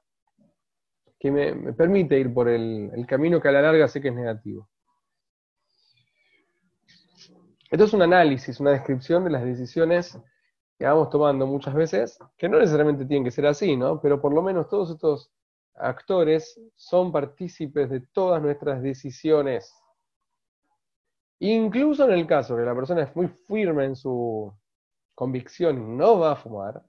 que 1.20 1.32
me, 1.32 1.74
permite 1.74 2.20
ir 2.20 2.34
por 2.34 2.50
el, 2.50 3.06
camino 3.08 3.40
que 3.40 3.48
a 3.48 3.52
la 3.52 3.62
larga 3.62 3.88
sé 3.88 4.02
que 4.02 4.10
es 4.10 4.16
negativo. 4.16 4.70
Esto 7.70 7.86
es 7.86 7.94
un 7.94 8.02
análisis, 8.02 8.60
una 8.60 8.72
descripción 8.72 9.24
de 9.24 9.30
las 9.30 9.44
decisiones 9.44 10.20
que 10.78 10.86
vamos 10.86 11.10
tomando 11.10 11.46
muchas 11.46 11.74
veces, 11.74 12.18
que 12.38 12.50
no 12.50 12.58
necesariamente 12.58 13.06
tienen 13.06 13.24
que 13.24 13.32
ser 13.32 13.46
así, 13.46 13.78
¿no? 13.78 14.02
Pero 14.02 14.20
por 14.20 14.34
lo 14.34 14.42
menos 14.42 14.68
todos 14.68 14.90
estos 14.92 15.32
actores 15.82 16.60
son 16.76 17.12
partícipes 17.12 17.90
de 17.90 18.02
todas 18.02 18.42
nuestras 18.42 18.82
decisiones. 18.82 19.74
Incluso 21.40 22.06
en 22.06 22.12
el 22.12 22.28
caso 22.28 22.56
que 22.56 22.64
la 22.64 22.76
persona 22.76 23.04
es 23.04 23.16
muy 23.16 23.28
firme 23.28 23.86
en 23.86 23.96
su 23.96 24.54
convicción 25.16 25.78
y 25.78 25.98
no 25.98 26.20
va 26.20 26.34
a 26.34 26.36
fumar, 26.36 26.84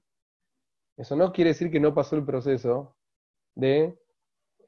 eso 0.97 1.17
no 1.17 1.33
quiere 1.33 1.51
decir 1.51 1.71
que 1.71 1.81
no 1.81 1.95
pasó 1.95 2.17
el 2.17 2.25
proceso 2.25 2.97
de 3.55 3.99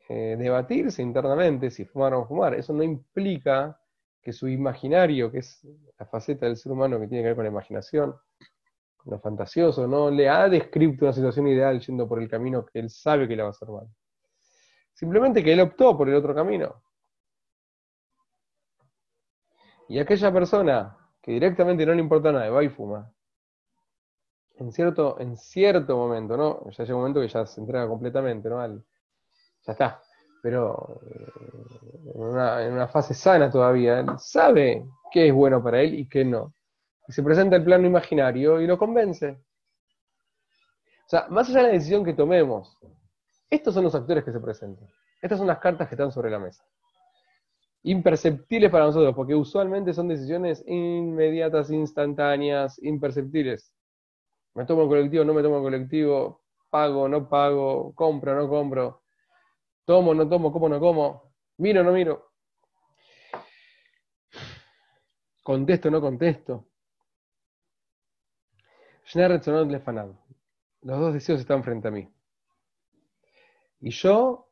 eh, 0.09 0.37
debatirse 0.38 1.02
internamente 1.02 1.71
si 1.71 1.85
fumar 1.85 2.14
o 2.14 2.21
no 2.21 2.26
fumar. 2.26 2.54
Eso 2.54 2.73
no 2.73 2.83
implica 2.83 3.78
que 4.23 4.33
su 4.33 4.49
imaginario, 4.49 5.31
que 5.31 5.38
es 5.38 5.66
la 5.99 6.07
faceta 6.07 6.47
del 6.47 6.57
ser 6.57 6.73
humano 6.73 6.99
que 6.99 7.07
tiene 7.07 7.23
que 7.23 7.28
ver 7.28 7.37
con 7.37 7.45
la 7.45 7.50
imaginación, 7.50 8.14
con 8.97 9.12
lo 9.12 9.21
fantasioso, 9.21 9.87
no 9.87 10.11
le 10.11 10.28
ha 10.28 10.49
descrito 10.49 11.04
una 11.04 11.12
situación 11.12 11.47
ideal 11.49 11.78
yendo 11.78 12.09
por 12.09 12.23
el 12.23 12.28
camino 12.28 12.64
que 12.64 12.78
él 12.78 12.90
sabe 12.90 13.28
que 13.28 13.37
le 13.37 13.43
va 13.43 13.49
a 13.49 13.50
hacer 13.50 13.69
mal. 13.69 13.87
Simplemente 14.95 15.43
que 15.43 15.53
él 15.53 15.61
optó 15.61 15.97
por 15.97 16.09
el 16.09 16.15
otro 16.15 16.35
camino. 16.35 16.83
Y 19.89 19.99
aquella 19.99 20.33
persona 20.33 20.97
que 21.21 21.33
directamente 21.33 21.85
no 21.85 21.95
le 21.95 22.01
importa 22.01 22.33
nada, 22.33 22.49
va 22.51 22.65
y 22.65 22.69
fuma, 22.69 23.15
en 24.57 24.73
cierto, 24.73 25.19
en 25.21 25.37
cierto 25.37 25.97
momento, 25.97 26.37
¿no? 26.37 26.71
Ya 26.71 26.85
llega 26.85 26.95
un 26.95 27.01
momento 27.01 27.21
que 27.21 27.29
ya 27.29 27.45
se 27.47 27.61
entrega 27.61 27.89
completamente, 27.89 28.49
¿no? 28.49 28.67
ya 28.67 29.73
está. 29.73 30.01
Pero 30.43 31.01
eh, 31.07 31.33
en 32.15 32.21
una, 32.73 32.89
fase 32.89 33.15
sana 33.15 33.51
todavía, 33.51 34.01
él 34.01 34.07
sabe 34.19 34.87
qué 35.11 35.29
es 35.29 35.35
bueno 35.35 35.63
para 35.63 35.81
él 35.81 35.95
y 35.95 36.09
qué 36.09 36.25
no. 36.25 36.55
Y 37.09 37.13
se 37.13 37.23
presenta 37.23 37.57
el 37.57 37.65
plano 37.65 37.87
imaginario 37.87 38.61
y 38.61 38.67
lo 38.67 38.79
convence. 38.79 39.39
O 41.07 41.09
sea, 41.09 41.27
más 41.31 41.49
allá 41.49 41.59
de 41.59 41.67
la 41.69 41.73
decisión 41.73 42.05
que 42.05 42.15
tomemos, 42.15 42.79
estos 43.55 43.75
son 43.75 43.85
los 43.85 43.95
actores 43.95 44.25
que 44.25 44.33
se 44.33 44.41
presentan. 44.41 44.89
Estas 45.23 45.39
son 45.39 45.47
las 45.47 45.59
cartas 45.59 45.89
que 45.89 45.95
están 45.95 46.11
sobre 46.11 46.31
la 46.31 46.39
mesa. 46.39 46.65
Imperceptibles 47.85 48.71
para 48.71 48.87
nosotros, 48.87 49.15
porque 49.15 49.35
usualmente 49.35 49.93
son 49.93 50.09
decisiones 50.09 50.65
inmediatas, 50.67 51.71
instantáneas, 51.71 52.83
imperceptibles. 52.83 53.73
Me 54.55 54.65
tomo 54.65 54.89
colectivo, 54.89 55.25
no 55.25 55.35
me 55.35 55.43
tomo 55.43 55.63
colectivo, 55.63 56.43
pago, 56.71 57.09
no 57.09 57.29
pago, 57.29 57.95
compro, 57.95 58.35
no 58.35 58.49
compro, 58.49 59.03
tomo, 59.85 60.15
no 60.15 60.29
tomo, 60.29 60.53
como, 60.53 60.69
no 60.69 60.81
como, 60.81 61.35
miro, 61.59 61.85
no 61.85 61.93
miro. 61.93 62.31
Contesto, 65.43 65.91
no 65.91 66.01
contesto. 66.01 66.67
Los 70.81 70.99
dos 70.99 71.15
deseos 71.15 71.41
están 71.41 71.63
frente 71.63 71.89
a 71.89 71.91
mí. 71.91 72.09
Y 73.85 73.91
yo 73.91 74.49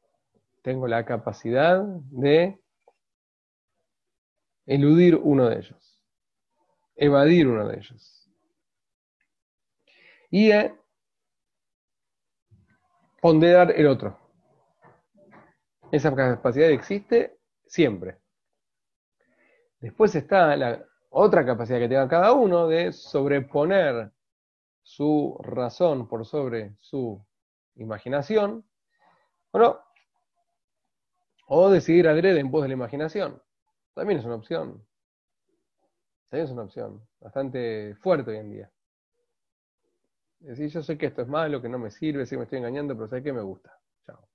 tengo 0.60 0.86
la 0.86 1.06
capacidad 1.06 1.82
de 2.10 2.60
eludir 4.66 5.16
uno 5.16 5.48
de 5.48 5.56
ellos, 5.56 6.04
evadir 6.96 7.48
uno 7.48 7.66
de 7.66 7.78
ellos 7.78 8.30
y 10.30 10.48
de 10.48 10.74
ponderar 13.22 13.70
el 13.70 13.86
otro. 13.86 14.18
Esa 15.90 16.14
capacidad 16.14 16.68
existe 16.68 17.38
siempre. 17.64 18.18
Después 19.80 20.14
está 20.14 20.54
la 20.56 20.84
otra 21.08 21.46
capacidad 21.46 21.78
que 21.78 21.88
tenga 21.88 22.06
cada 22.06 22.34
uno 22.34 22.68
de 22.68 22.92
sobreponer 22.92 24.12
su 24.82 25.38
razón 25.42 26.06
por 26.06 26.26
sobre 26.26 26.76
su 26.80 27.24
imaginación, 27.76 28.66
o 29.52 29.82
o 31.46 31.70
decidir 31.70 32.08
adrede 32.08 32.40
en 32.40 32.50
pos 32.50 32.62
de 32.62 32.68
la 32.68 32.74
imaginación. 32.74 33.40
También 33.94 34.20
es 34.20 34.24
una 34.24 34.36
opción. 34.36 34.84
También 36.28 36.46
es 36.46 36.52
una 36.52 36.62
opción 36.62 37.06
bastante 37.20 37.94
fuerte 37.96 38.30
hoy 38.30 38.38
en 38.38 38.50
día. 38.50 38.72
Decir, 40.40 40.70
yo 40.70 40.82
sé 40.82 40.96
que 40.98 41.06
esto 41.06 41.22
es 41.22 41.28
malo, 41.28 41.62
que 41.62 41.68
no 41.68 41.78
me 41.78 41.90
sirve, 41.90 42.26
sé 42.26 42.34
que 42.34 42.38
me 42.38 42.44
estoy 42.44 42.58
engañando, 42.58 42.94
pero 42.96 43.08
sé 43.08 43.22
que 43.22 43.32
me 43.32 43.42
gusta. 43.42 43.78
Chao. 44.06 44.26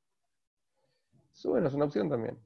Eso 1.34 1.50
bueno, 1.50 1.68
es 1.68 1.74
una 1.74 1.86
opción 1.86 2.10
también. 2.10 2.38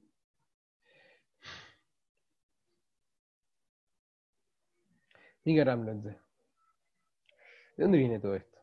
¿De 7.76 7.84
dónde 7.84 7.98
viene 7.98 8.20
todo 8.20 8.36
esto? 8.36 8.60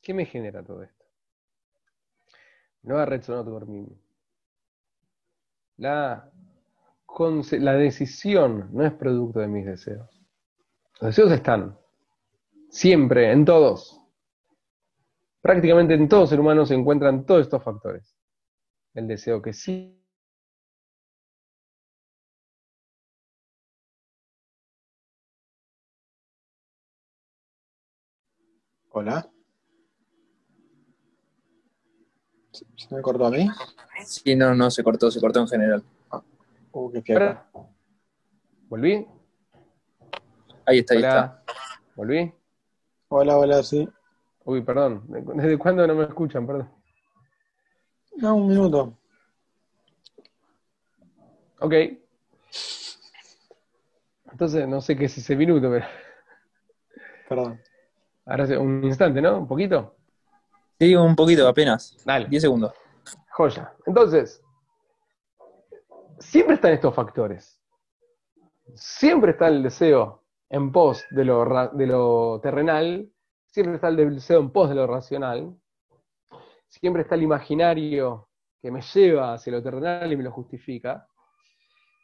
¿Qué 0.00 0.14
me 0.14 0.24
genera 0.24 0.62
todo 0.64 0.82
esto? 0.82 1.01
No 2.82 2.98
ha 2.98 3.06
resonado 3.06 3.52
por 3.52 3.66
mí. 3.66 3.86
La, 5.76 6.30
la 7.52 7.72
decisión 7.74 8.68
no 8.72 8.84
es 8.84 8.92
producto 8.92 9.40
de 9.40 9.48
mis 9.48 9.66
deseos. 9.66 10.08
Los 11.00 11.16
deseos 11.16 11.32
están. 11.32 11.78
Siempre, 12.68 13.30
en 13.32 13.44
todos. 13.44 14.00
Prácticamente 15.40 15.94
en 15.94 16.08
todo 16.08 16.26
ser 16.26 16.40
humano 16.40 16.64
se 16.66 16.74
encuentran 16.74 17.26
todos 17.26 17.42
estos 17.42 17.62
factores. 17.62 18.16
El 18.94 19.08
deseo 19.08 19.42
que 19.42 19.52
sí. 19.52 19.98
Hola. 28.90 29.28
¿Se 32.52 32.94
me 32.94 33.00
cortó 33.00 33.26
a 33.26 33.30
mí? 33.30 33.48
Sí, 34.04 34.36
no, 34.36 34.54
no, 34.54 34.70
se 34.70 34.84
cortó, 34.84 35.10
se 35.10 35.20
cortó 35.20 35.40
en 35.40 35.48
general. 35.48 35.82
Ah. 36.10 36.22
Uh, 36.72 36.92
qué 37.02 37.38
¿Volví? 38.68 39.06
Ahí 40.66 40.78
está, 40.78 40.94
ahí 40.94 41.00
está. 41.00 41.44
¿Volví? 41.96 42.32
Hola, 43.08 43.38
hola, 43.38 43.62
sí. 43.62 43.88
Uy, 44.44 44.62
perdón. 44.62 45.04
¿Desde 45.08 45.58
cuándo 45.58 45.86
no 45.86 45.94
me 45.94 46.04
escuchan? 46.04 46.46
Perdón. 46.46 46.70
No, 48.16 48.36
un 48.36 48.48
minuto. 48.48 48.98
Ok. 51.60 51.74
Entonces, 54.30 54.66
no 54.66 54.80
sé 54.80 54.96
qué 54.96 55.06
es 55.06 55.18
ese 55.18 55.36
minuto, 55.36 55.70
pero. 55.70 55.86
Perdón. 57.28 57.60
Ahora 58.26 58.58
un 58.58 58.84
instante, 58.84 59.20
¿no? 59.20 59.38
¿Un 59.38 59.48
poquito? 59.48 59.96
Sí, 60.82 60.96
un 60.96 61.14
poquito, 61.14 61.46
apenas. 61.46 61.96
Dale. 62.04 62.26
Diez 62.28 62.42
segundos. 62.42 62.72
Joya. 63.30 63.72
Entonces, 63.86 64.42
siempre 66.18 66.56
están 66.56 66.72
estos 66.72 66.92
factores. 66.94 67.60
Siempre 68.74 69.30
está 69.30 69.48
el 69.48 69.62
deseo 69.62 70.24
en 70.50 70.72
pos 70.72 71.04
de 71.10 71.24
lo, 71.24 71.70
de 71.72 71.86
lo 71.86 72.40
terrenal 72.42 73.12
siempre 73.52 73.74
está 73.74 73.88
el 73.88 74.14
deseo 74.14 74.40
en 74.40 74.50
pos 74.50 74.70
de 74.70 74.74
lo 74.74 74.86
racional, 74.86 75.54
siempre 76.68 77.02
está 77.02 77.14
el 77.14 77.22
imaginario 77.22 78.28
que 78.60 78.70
me 78.70 78.80
lleva 78.80 79.34
hacia 79.34 79.52
lo 79.52 79.62
terrenal 79.62 80.10
y 80.10 80.16
me 80.16 80.24
lo 80.24 80.32
justifica, 80.32 81.06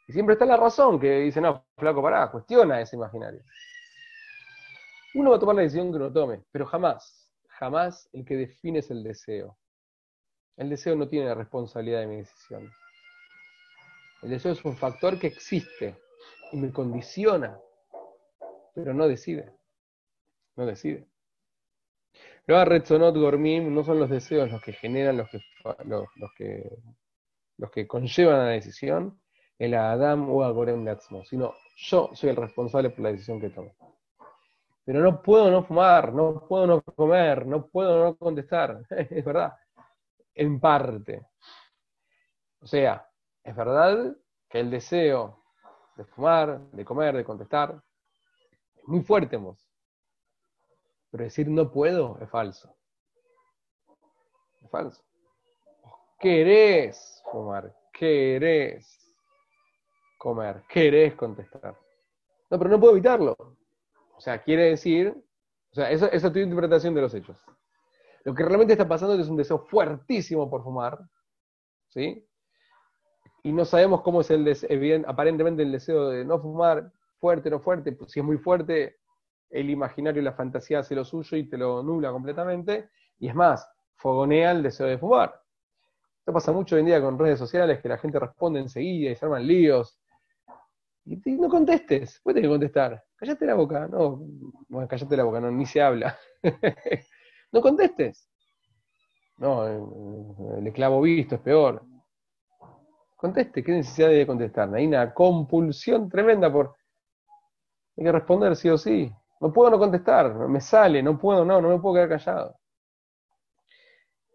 Y 0.07 0.13
siempre 0.13 0.33
está 0.33 0.45
la 0.45 0.57
razón 0.57 0.99
que 0.99 1.19
dice, 1.21 1.41
no, 1.41 1.65
flaco, 1.77 2.01
pará, 2.01 2.31
cuestiona 2.31 2.81
ese 2.81 2.95
imaginario. 2.95 3.41
Uno 5.15 5.31
va 5.31 5.37
a 5.37 5.39
tomar 5.39 5.55
la 5.55 5.61
decisión 5.63 5.91
que 5.91 5.97
uno 5.97 6.11
tome, 6.11 6.43
pero 6.51 6.65
jamás, 6.65 7.18
jamás 7.59 8.09
el 8.13 8.23
que 8.25 8.37
define 8.37 8.79
es 8.79 8.89
el 8.89 9.03
deseo. 9.03 9.57
El 10.55 10.69
deseo 10.69 10.95
no 10.95 11.07
tiene 11.07 11.27
la 11.27 11.35
responsabilidad 11.35 11.99
de 11.99 12.07
mi 12.07 12.15
decisión. 12.17 12.71
El 14.21 14.29
deseo 14.29 14.53
es 14.53 14.63
un 14.63 14.77
factor 14.77 15.19
que 15.19 15.27
existe 15.27 15.95
y 16.51 16.57
me 16.57 16.71
condiciona, 16.71 17.59
pero 18.73 18.93
no 18.93 19.07
decide. 19.07 19.51
No 20.55 20.65
decide. 20.65 21.05
Pero 22.45 22.65
Retzonot 22.65 23.15
Gormim 23.15 23.73
no 23.73 23.83
son 23.83 23.99
los 23.99 24.09
deseos 24.09 24.51
los 24.51 24.61
que 24.61 24.73
generan, 24.73 25.17
los 25.17 25.29
que, 25.29 25.39
los, 25.85 26.33
que, 26.35 26.77
los 27.57 27.71
que 27.71 27.87
conllevan 27.87 28.39
a 28.39 28.45
la 28.45 28.51
decisión, 28.51 29.21
el 29.57 29.73
Adam 29.73 30.29
o 30.29 30.43
Agorem 30.43 30.85
Gatzmo, 30.85 31.23
sino 31.25 31.53
yo 31.75 32.09
soy 32.13 32.29
el 32.29 32.37
responsable 32.37 32.89
por 32.89 33.01
la 33.01 33.11
decisión 33.11 33.39
que 33.39 33.49
tomo. 33.49 33.98
Pero 34.89 35.03
no 35.03 35.21
puedo 35.21 35.51
no 35.51 35.63
fumar, 35.63 36.11
no 36.11 36.47
puedo 36.47 36.65
no 36.65 36.81
comer, 36.81 37.45
no 37.45 37.67
puedo 37.67 38.03
no 38.03 38.17
contestar. 38.17 38.81
es 38.89 39.23
verdad. 39.23 39.55
En 40.33 40.59
parte. 40.59 41.27
O 42.59 42.65
sea, 42.65 43.07
es 43.43 43.55
verdad 43.55 44.17
que 44.49 44.59
el 44.59 44.71
deseo 44.71 45.43
de 45.95 46.05
fumar, 46.05 46.71
de 46.71 46.83
comer, 46.83 47.15
de 47.15 47.23
contestar, 47.23 47.79
es 48.77 48.87
muy 48.87 49.03
fuerte, 49.03 49.37
vos. 49.37 49.63
Pero 51.11 51.23
decir 51.23 51.47
no 51.49 51.69
puedo 51.69 52.17
es 52.19 52.27
falso. 52.31 52.75
Es 54.63 54.71
falso. 54.71 55.03
querés 56.17 57.21
fumar, 57.31 57.75
querés 57.93 59.07
comer, 60.17 60.63
querés 60.67 61.13
contestar. 61.13 61.77
No, 62.49 62.57
pero 62.57 62.71
no 62.71 62.79
puedo 62.79 62.93
evitarlo. 62.93 63.59
O 64.19 64.21
sea, 64.21 64.43
quiere 64.43 64.63
decir, 64.63 65.15
o 65.71 65.75
sea, 65.75 65.89
esa, 65.91 66.07
esa 66.07 66.27
es 66.27 66.33
tu 66.33 66.39
interpretación 66.39 66.93
de 66.93 66.99
los 66.99 67.13
hechos. 67.13 67.41
Lo 68.25 68.35
que 68.35 68.43
realmente 68.43 68.73
está 68.73 68.85
pasando 68.85 69.13
es 69.13 69.29
un 69.29 69.37
deseo 69.37 69.59
fuertísimo 69.59 70.49
por 70.49 70.61
fumar, 70.61 70.99
¿sí? 71.87 72.27
Y 73.43 73.53
no 73.53 73.63
sabemos 73.63 74.01
cómo 74.01 74.19
es 74.19 74.29
el 74.29 74.43
deseo, 74.43 75.05
aparentemente 75.07 75.63
el 75.63 75.71
deseo 75.71 76.09
de 76.09 76.25
no 76.25 76.37
fumar, 76.37 76.91
fuerte, 77.17 77.49
no 77.49 77.61
fuerte, 77.61 77.93
pues 77.93 78.11
si 78.11 78.19
es 78.19 78.25
muy 78.25 78.37
fuerte, 78.37 78.97
el 79.51 79.69
imaginario 79.69 80.21
y 80.21 80.25
la 80.25 80.33
fantasía 80.33 80.79
hace 80.79 80.95
lo 80.95 81.05
suyo 81.05 81.37
y 81.37 81.47
te 81.47 81.57
lo 81.57 81.81
nubla 81.81 82.11
completamente, 82.11 82.89
y 83.19 83.29
es 83.29 83.35
más, 83.35 83.65
fogonea 83.95 84.51
el 84.51 84.61
deseo 84.63 84.87
de 84.87 84.97
fumar. 84.97 85.33
Esto 86.19 86.33
pasa 86.33 86.51
mucho 86.51 86.75
hoy 86.75 86.81
en 86.81 86.87
día 86.87 87.01
con 87.01 87.17
redes 87.17 87.39
sociales, 87.39 87.79
que 87.79 87.87
la 87.87 87.97
gente 87.97 88.19
responde 88.19 88.59
enseguida 88.59 89.11
y 89.11 89.15
se 89.15 89.25
arman 89.25 89.47
líos, 89.47 89.97
y, 91.09 91.31
no 91.31 91.49
contestes, 91.49 92.21
puedes 92.23 92.47
contestar. 92.47 93.03
Cállate 93.15 93.45
la 93.45 93.55
boca, 93.55 93.87
no, 93.87 94.21
bueno, 94.67 94.87
cállate 94.87 95.17
la 95.17 95.23
boca, 95.23 95.41
no, 95.41 95.49
ni 95.49 95.65
se 95.65 95.81
habla. 95.81 96.15
no 97.51 97.61
contestes. 97.61 98.29
No, 99.37 99.65
el, 100.57 100.67
esclavo 100.67 101.01
visto 101.01 101.35
es 101.35 101.41
peor. 101.41 101.83
Conteste, 103.15 103.63
¿qué 103.63 103.71
necesidad 103.71 104.09
de 104.09 104.27
contestar? 104.27 104.73
Hay 104.75 104.85
una 104.85 105.13
compulsión 105.13 106.09
tremenda 106.09 106.51
por. 106.51 106.75
Hay 107.97 108.03
que 108.03 108.11
responder 108.11 108.55
sí 108.55 108.69
o 108.69 108.77
sí. 108.77 109.11
No 109.41 109.51
puedo 109.51 109.71
no 109.71 109.79
contestar, 109.79 110.33
me 110.47 110.61
sale, 110.61 111.01
no 111.01 111.17
puedo, 111.17 111.43
no, 111.43 111.61
no 111.61 111.69
me 111.69 111.79
puedo 111.79 111.95
quedar 111.95 112.09
callado. 112.09 112.55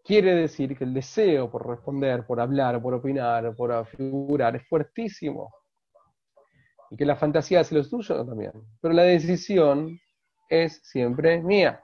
Quiere 0.03 0.35
decir 0.35 0.77
que 0.77 0.83
el 0.83 0.93
deseo 0.93 1.49
por 1.49 1.67
responder, 1.67 2.25
por 2.25 2.39
hablar, 2.39 2.81
por 2.81 2.93
opinar, 2.93 3.55
por 3.55 3.85
figurar 3.87 4.55
es 4.55 4.67
fuertísimo 4.67 5.51
y 6.95 6.97
que 6.97 7.05
la 7.05 7.17
fantasía 7.17 7.59
hace 7.59 7.75
lo 7.75 7.83
suyo 7.83 8.25
también. 8.25 8.53
Pero 8.79 8.93
la 8.93 9.03
decisión 9.03 9.99
es 10.49 10.79
siempre 10.83 11.41
mía. 11.41 11.83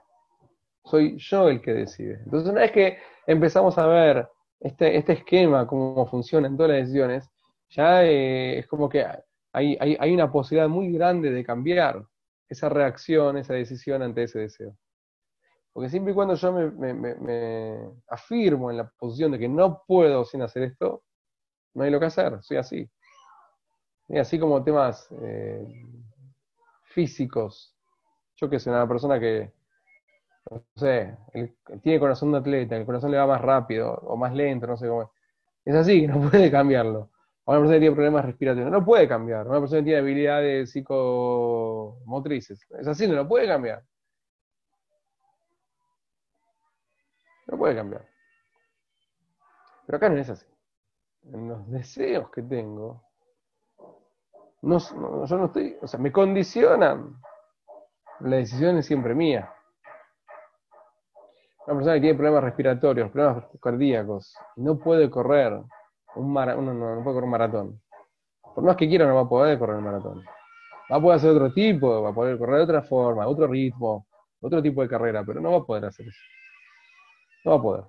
Soy 0.84 1.18
yo 1.18 1.50
el 1.50 1.60
que 1.60 1.74
decide. 1.74 2.20
Entonces, 2.24 2.50
una 2.50 2.62
vez 2.62 2.72
que 2.72 2.98
empezamos 3.26 3.76
a 3.76 3.86
ver 3.86 4.26
este, 4.58 4.96
este 4.96 5.12
esquema, 5.12 5.66
cómo 5.66 6.06
funciona 6.06 6.48
en 6.48 6.56
todas 6.56 6.72
las 6.72 6.80
decisiones, 6.80 7.28
ya 7.68 8.04
eh, 8.04 8.60
es 8.60 8.66
como 8.66 8.88
que 8.88 9.04
hay, 9.52 10.14
una 10.14 10.32
posibilidad 10.32 10.68
muy 10.68 10.90
grande 10.90 11.30
de 11.30 11.44
cambiar 11.44 12.06
esa 12.48 12.70
reacción, 12.70 13.36
esa 13.36 13.52
decisión 13.52 14.00
ante 14.00 14.22
ese 14.22 14.38
deseo. 14.38 14.74
Porque 15.74 15.90
siempre 15.90 16.12
y 16.12 16.14
cuando 16.14 16.36
yo 16.36 16.52
me, 16.52 17.78
afirmo 18.08 18.70
en 18.70 18.78
la 18.78 18.90
posición 18.98 19.32
de 19.32 19.38
que 19.38 19.48
no 19.48 19.82
puedo 19.86 20.24
sin 20.24 20.40
hacer 20.40 20.62
esto, 20.62 21.02
no 21.74 21.84
hay 21.84 21.90
lo 21.90 22.00
que 22.00 22.06
hacer, 22.06 22.38
soy 22.42 22.56
así 22.56 22.90
así 24.18 24.38
como 24.38 24.62
temas 24.62 25.08
eh, 25.22 25.66
físicos. 26.84 27.74
Yo 28.36 28.50
que 28.50 28.58
soy 28.58 28.72
una 28.72 28.88
persona 28.88 29.18
que, 29.20 29.52
no 30.50 30.64
sé, 30.76 31.16
tiene 31.82 32.00
corazón 32.00 32.32
de 32.32 32.38
atleta, 32.38 32.76
el 32.76 32.86
corazón 32.86 33.10
le 33.10 33.18
va 33.18 33.26
más 33.26 33.40
rápido 33.40 33.92
o 33.94 34.16
más 34.16 34.34
lento, 34.34 34.66
no 34.66 34.76
sé 34.76 34.88
cómo. 34.88 35.12
Es 35.64 35.74
así, 35.74 36.06
no 36.08 36.30
puede 36.30 36.50
cambiarlo. 36.50 37.10
O 37.44 37.52
una 37.52 37.60
persona 37.60 37.76
que 37.76 37.80
tiene 37.80 37.94
problemas 37.94 38.24
respiratorios, 38.24 38.70
no 38.70 38.84
puede 38.84 39.08
cambiar. 39.08 39.48
Una 39.48 39.60
persona 39.60 39.80
que 39.80 39.84
tiene 39.86 39.98
habilidades 40.00 40.70
psicomotrices, 40.72 42.66
es 42.78 42.86
así, 42.86 43.06
no 43.08 43.14
lo 43.14 43.28
puede 43.28 43.46
cambiar. 43.46 43.82
No 47.46 47.58
puede 47.58 47.74
cambiar. 47.74 48.06
Pero 49.86 49.96
acá 49.96 50.08
no 50.08 50.16
es 50.18 50.28
así. 50.30 50.46
En 51.32 51.48
los 51.48 51.70
deseos 51.70 52.30
que 52.30 52.42
tengo, 52.42 53.04
no, 54.62 54.78
yo 55.26 55.36
no 55.36 55.46
estoy, 55.46 55.76
o 55.82 55.86
sea, 55.86 55.98
me 55.98 56.12
condicionan. 56.12 57.16
La 58.20 58.36
decisión 58.36 58.78
es 58.78 58.86
siempre 58.86 59.14
mía. 59.14 59.52
Una 61.66 61.76
persona 61.76 61.94
que 61.94 62.00
tiene 62.00 62.16
problemas 62.16 62.44
respiratorios, 62.44 63.10
problemas 63.10 63.44
cardíacos, 63.60 64.36
no 64.56 64.78
puede 64.78 65.10
correr 65.10 65.60
un 66.14 66.32
maratón, 66.32 66.78
no, 66.78 67.02
puede 67.02 67.14
correr 67.14 67.24
un 67.24 67.30
maratón. 67.30 67.80
Por 68.54 68.64
más 68.64 68.76
que 68.76 68.88
quiera, 68.88 69.06
no 69.06 69.14
va 69.16 69.22
a 69.22 69.28
poder 69.28 69.58
correr 69.58 69.76
un 69.76 69.84
maratón. 69.84 70.24
Va 70.90 70.96
a 70.96 71.00
poder 71.00 71.16
hacer 71.16 71.30
otro 71.30 71.52
tipo, 71.52 72.02
va 72.02 72.10
a 72.10 72.14
poder 72.14 72.38
correr 72.38 72.56
de 72.58 72.62
otra 72.64 72.82
forma, 72.82 73.26
otro 73.26 73.46
ritmo, 73.46 74.06
otro 74.40 74.62
tipo 74.62 74.82
de 74.82 74.88
carrera, 74.88 75.24
pero 75.24 75.40
no 75.40 75.52
va 75.52 75.58
a 75.58 75.64
poder 75.64 75.86
hacer 75.86 76.06
eso. 76.06 76.20
No 77.44 77.52
va 77.52 77.56
a 77.56 77.62
poder. 77.62 77.84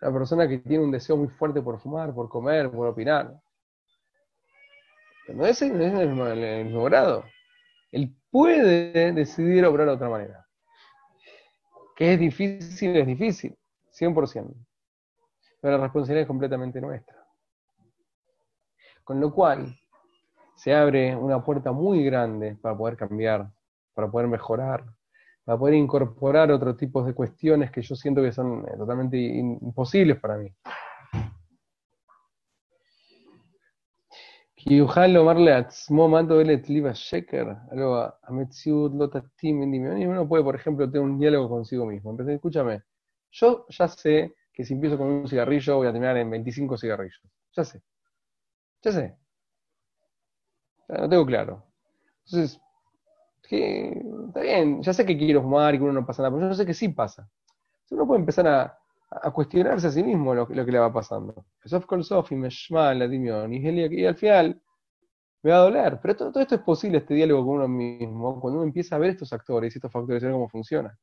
La 0.00 0.10
persona 0.12 0.48
que 0.48 0.58
tiene 0.58 0.84
un 0.84 0.90
deseo 0.90 1.16
muy 1.16 1.28
fuerte 1.28 1.60
por 1.60 1.78
fumar, 1.78 2.14
por 2.14 2.28
comer, 2.28 2.70
por 2.70 2.88
opinar. 2.88 3.38
no 5.28 5.46
es, 5.46 5.60
en 5.62 5.80
el, 5.80 6.64
mismo 6.64 6.84
grado. 6.84 7.24
Él 7.92 8.14
puede 8.30 9.12
decidir 9.12 9.64
obrar 9.66 9.86
de 9.88 9.92
otra 9.92 10.08
manera. 10.08 10.46
Que 11.96 12.14
es 12.14 12.18
difícil, 12.18 12.96
es 12.96 13.06
difícil, 13.06 13.58
100%. 13.92 14.54
Pero 15.60 15.76
la 15.76 15.82
responsabilidad 15.82 16.22
es 16.22 16.28
completamente 16.28 16.80
nuestra. 16.80 17.16
Con 19.04 19.20
lo 19.20 19.34
cual, 19.34 19.78
se 20.56 20.74
abre 20.74 21.14
una 21.14 21.44
puerta 21.44 21.72
muy 21.72 22.04
grande 22.04 22.56
para 22.56 22.76
poder 22.76 22.96
cambiar, 22.96 23.50
para 23.92 24.10
poder 24.10 24.28
mejorar, 24.28 24.84
para 25.50 25.58
poder 25.58 25.74
incorporar 25.74 26.52
otros 26.52 26.76
tipos 26.76 27.04
de 27.04 27.12
cuestiones 27.12 27.72
que 27.72 27.82
yo 27.82 27.96
siento 27.96 28.22
que 28.22 28.30
son 28.30 28.64
eh, 28.68 28.76
totalmente 28.78 29.18
imposibles 29.18 30.16
para 30.20 30.36
mí. 30.36 30.48
Uno 40.06 40.28
puede, 40.28 40.44
por 40.44 40.54
ejemplo, 40.54 40.88
tener 40.88 41.02
un 41.02 41.18
diálogo 41.18 41.48
consigo 41.48 41.84
mismo. 41.84 42.12
Entonces, 42.12 42.36
escúchame, 42.36 42.84
yo 43.32 43.66
ya 43.70 43.88
sé 43.88 44.36
que 44.52 44.64
si 44.64 44.74
empiezo 44.74 44.96
con 44.96 45.08
un 45.08 45.26
cigarrillo 45.26 45.78
voy 45.78 45.88
a 45.88 45.92
terminar 45.92 46.16
en 46.16 46.30
25 46.30 46.78
cigarrillos. 46.78 47.20
Ya 47.56 47.64
sé. 47.64 47.82
Ya 48.82 48.92
sé. 48.92 49.16
No 50.88 51.08
tengo 51.08 51.26
claro. 51.26 51.64
Entonces, 52.26 52.60
que 53.50 54.00
está 54.28 54.40
bien, 54.42 54.80
ya 54.80 54.92
sé 54.92 55.04
que 55.04 55.18
quiero 55.18 55.42
fumar 55.42 55.74
y 55.74 55.78
que 55.78 55.84
uno 55.84 55.92
no 55.92 56.06
pasa 56.06 56.22
nada, 56.22 56.36
pero 56.36 56.48
yo 56.48 56.54
sé 56.54 56.64
que 56.64 56.72
sí 56.72 56.90
pasa. 56.90 57.28
Uno 57.90 58.06
puede 58.06 58.20
empezar 58.20 58.46
a, 58.46 58.78
a 59.10 59.30
cuestionarse 59.32 59.88
a 59.88 59.90
sí 59.90 60.04
mismo 60.04 60.32
lo, 60.32 60.46
lo 60.48 60.64
que 60.64 60.70
le 60.70 60.78
va 60.78 60.92
pasando. 60.92 61.46
Y 61.64 61.68
al 64.06 64.14
final 64.14 64.62
me 65.42 65.50
va 65.50 65.56
a 65.56 65.60
doler. 65.62 65.98
Pero 66.00 66.16
todo, 66.16 66.30
todo, 66.30 66.44
esto 66.44 66.54
es 66.54 66.60
posible, 66.60 66.98
este 66.98 67.14
diálogo 67.14 67.44
con 67.44 67.56
uno 67.56 67.66
mismo, 67.66 68.40
cuando 68.40 68.60
uno 68.60 68.68
empieza 68.68 68.94
a 68.94 69.00
ver 69.00 69.10
estos 69.10 69.32
actores 69.32 69.74
y 69.74 69.78
estos 69.78 69.90
factores 69.90 70.22
y 70.22 70.26
ver 70.26 70.32
cómo 70.32 70.48
funciona. 70.48 70.96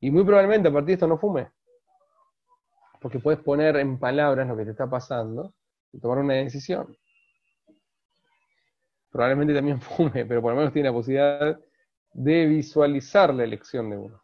Y 0.00 0.10
muy 0.10 0.24
probablemente 0.24 0.68
a 0.68 0.72
partir 0.72 0.88
de 0.88 0.94
esto 0.94 1.06
no 1.06 1.18
fume. 1.18 1.52
Porque 3.00 3.20
puedes 3.20 3.40
poner 3.40 3.76
en 3.76 4.00
palabras 4.00 4.48
lo 4.48 4.56
que 4.56 4.64
te 4.64 4.72
está 4.72 4.90
pasando 4.90 5.54
y 5.92 6.00
tomar 6.00 6.18
una 6.18 6.34
decisión 6.34 6.96
probablemente 9.14 9.54
también 9.54 9.80
fume, 9.80 10.26
pero 10.26 10.42
por 10.42 10.52
lo 10.52 10.58
menos 10.58 10.72
tiene 10.72 10.88
la 10.88 10.92
posibilidad 10.92 11.60
de 12.12 12.46
visualizar 12.46 13.32
la 13.32 13.44
elección 13.44 13.88
de 13.88 13.96
uno. 13.96 14.20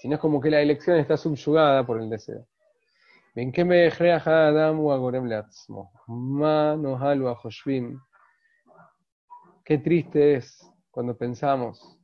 Si 0.00 0.08
no 0.08 0.16
es 0.16 0.20
como 0.20 0.40
que 0.40 0.50
la 0.50 0.60
elección 0.60 0.96
está 0.98 1.16
subyugada 1.16 1.86
por 1.86 2.00
el 2.00 2.10
deseo. 2.10 2.44
¿qué 3.52 3.64
me. 3.64 3.88
Qué 9.64 9.78
triste 9.78 10.34
es 10.34 10.68
cuando 10.90 11.16
pensamos 11.16 12.00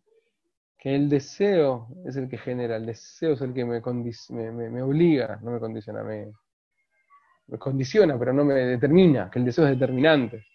que 0.78 0.94
el 0.94 1.08
deseo 1.08 1.88
es 2.06 2.14
el 2.16 2.28
que 2.28 2.38
genera, 2.38 2.76
el 2.76 2.86
deseo 2.86 3.32
es 3.32 3.40
el 3.40 3.52
que 3.52 3.64
me, 3.64 3.80
me, 3.80 4.82
obliga, 4.82 5.40
no 5.42 5.50
me 5.50 5.58
condiciona, 5.58 6.04
me 6.04 7.58
condiciona, 7.58 8.16
pero 8.16 8.32
no 8.32 8.44
me 8.44 8.54
determina, 8.54 9.28
que 9.28 9.40
el 9.40 9.44
deseo 9.44 9.64
es 9.64 9.72
determinante. 9.72 10.46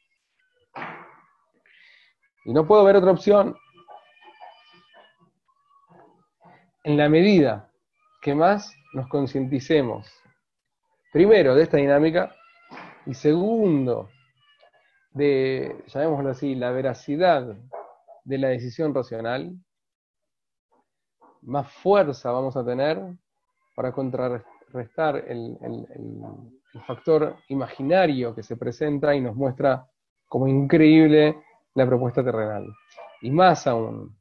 Y 2.46 2.54
no 2.54 2.66
puedo 2.66 2.84
ver 2.84 2.98
otra 2.98 3.12
opción 3.12 3.56
en 6.84 6.98
la 6.98 7.08
medida 7.08 7.72
que 8.22 8.36
más 8.36 8.74
nos 8.94 9.08
concienticemos, 9.08 10.12
primero, 11.12 11.56
de 11.56 11.64
esta 11.64 11.78
dinámica, 11.78 12.36
y 13.06 13.14
segundo, 13.14 14.10
de, 15.12 15.84
llamémoslo 15.88 16.30
así, 16.32 16.56
la 16.56 16.72
veracidad 16.72 17.56
de 18.24 18.38
la 18.38 18.50
decisión 18.50 18.94
racional, 18.94 19.54
más 21.42 21.72
fuerza 21.72 22.32
vamos 22.32 22.56
a 22.56 22.66
tener 22.66 23.02
para 23.76 23.92
contrarrestar 23.92 25.18
el, 25.28 25.58
el 25.62 26.82
factor 26.86 27.38
imaginario 27.50 28.34
que 28.34 28.44
se 28.44 28.56
presenta 28.56 29.14
y 29.16 29.22
nos 29.22 29.36
muestra 29.36 29.86
como 30.28 30.48
increíble 30.48 31.38
la 31.76 31.86
propuesta 31.86 32.24
terrenal. 32.24 32.68
Y 33.22 33.32
más 33.32 33.68
aún, 33.68 34.16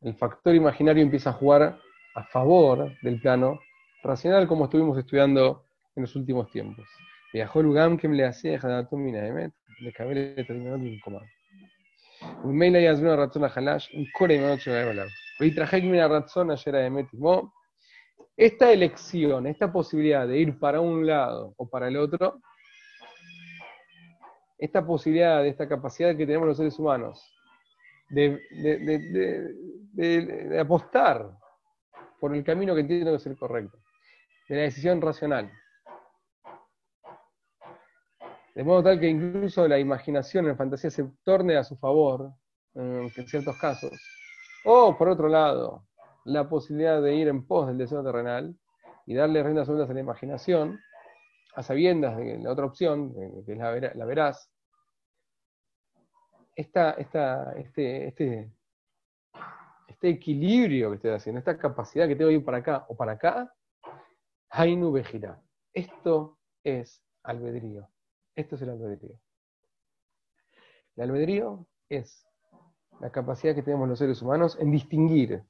el 0.00 0.14
factor 0.14 0.54
imaginario 0.54 1.02
empieza 1.02 1.30
a 1.30 1.34
jugar 1.34 1.78
a 2.14 2.24
favor 2.24 2.92
del 3.02 3.20
plano 3.20 3.60
racional, 4.02 4.48
como 4.48 4.64
estuvimos 4.64 4.98
estudiando 4.98 5.66
en 5.94 6.02
los 6.02 6.16
últimos 6.16 6.50
tiempos. 6.50 6.86
Viajó 7.32 7.62
Lugam 7.62 7.96
que 7.96 8.08
le 8.08 8.26
hacía 8.26 8.58
de 8.58 9.52
le 9.80 9.92
cabe 9.92 10.14
le 10.14 10.44
terminó 10.44 10.76
de 10.76 10.90
un 10.90 11.00
comando. 11.00 11.28
Un 12.42 12.56
mail 12.56 12.76
ahí 12.76 12.86
una 12.86 13.16
razón 13.16 13.44
a 13.44 13.48
Halash, 13.48 13.88
un 13.94 14.06
core 14.16 14.34
y 14.34 14.38
noche 14.38 14.70
de 14.70 14.86
volar. 14.86 15.08
Hoy 15.38 15.54
traje 15.54 15.80
una 15.88 16.06
razón 16.06 16.50
ayer 16.50 16.76
a 16.76 16.86
Emetimo. 16.86 17.54
Esta 18.36 18.72
elección, 18.72 19.46
esta 19.46 19.72
posibilidad 19.72 20.26
de 20.26 20.38
ir 20.38 20.58
para 20.58 20.80
un 20.80 21.06
lado 21.06 21.54
o 21.56 21.68
para 21.68 21.88
el 21.88 21.96
otro, 21.96 22.40
esta 24.60 24.86
posibilidad, 24.86 25.44
esta 25.46 25.66
capacidad 25.66 26.10
que 26.16 26.26
tenemos 26.26 26.46
los 26.46 26.56
seres 26.58 26.78
humanos 26.78 27.34
de, 28.10 28.38
apostar 30.60 31.30
por 32.20 32.34
el 32.34 32.44
camino 32.44 32.74
que 32.74 32.84
tiene 32.84 33.10
que 33.10 33.18
ser 33.18 33.36
correcto, 33.36 33.78
de 34.48 34.56
la 34.56 34.62
decisión 34.62 35.00
racional. 35.00 35.50
De 38.54 38.64
modo 38.64 38.82
tal 38.82 39.00
que 39.00 39.08
incluso 39.08 39.66
la 39.66 39.78
imaginación, 39.78 40.46
la 40.46 40.56
fantasía 40.56 40.90
se 40.90 41.08
torne 41.24 41.56
a 41.56 41.64
su 41.64 41.76
favor 41.78 42.32
en 42.74 43.08
ciertos 43.10 43.56
casos. 43.58 43.92
O, 44.64 44.98
por 44.98 45.08
otro 45.08 45.28
lado, 45.28 45.86
la 46.24 46.48
posibilidad 46.48 47.00
de 47.00 47.14
ir 47.14 47.28
en 47.28 47.46
pos 47.46 47.68
del 47.68 47.78
deseo 47.78 48.04
terrenal 48.04 48.54
y 49.06 49.14
darle 49.14 49.42
riendas 49.42 49.66
sueltas 49.66 49.88
a 49.88 49.94
la 49.94 50.00
imaginación, 50.00 50.78
a 51.54 51.62
sabiendas 51.62 52.16
de 52.18 52.38
la 52.38 52.50
otra 52.50 52.66
opción, 52.66 53.14
que 53.46 53.52
es 53.52 53.58
la, 53.58 53.72
la 53.94 54.04
veraz, 54.04 54.49
esta, 56.60 57.52
este, 57.54 58.08
este, 58.08 58.52
este 59.88 60.08
equilibrio 60.08 60.90
que 60.90 60.96
estoy 60.96 61.10
haciendo, 61.12 61.38
esta 61.38 61.58
capacidad 61.58 62.06
que 62.06 62.14
tengo 62.14 62.28
de 62.28 62.36
ir 62.36 62.44
para 62.44 62.58
acá 62.58 62.84
o 62.88 62.96
para 62.96 63.12
acá, 63.12 63.54
Hainu 64.50 64.92
Bejira. 64.92 65.40
Esto 65.72 66.38
es 66.62 67.02
albedrío. 67.22 67.88
Esto 68.34 68.56
es 68.56 68.62
el 68.62 68.70
albedrío. 68.70 69.18
El 70.96 71.04
albedrío 71.04 71.66
es 71.88 72.26
la 73.00 73.10
capacidad 73.10 73.54
que 73.54 73.62
tenemos 73.62 73.88
los 73.88 73.98
seres 73.98 74.20
humanos 74.20 74.56
en 74.60 74.70
distinguir 74.70 75.42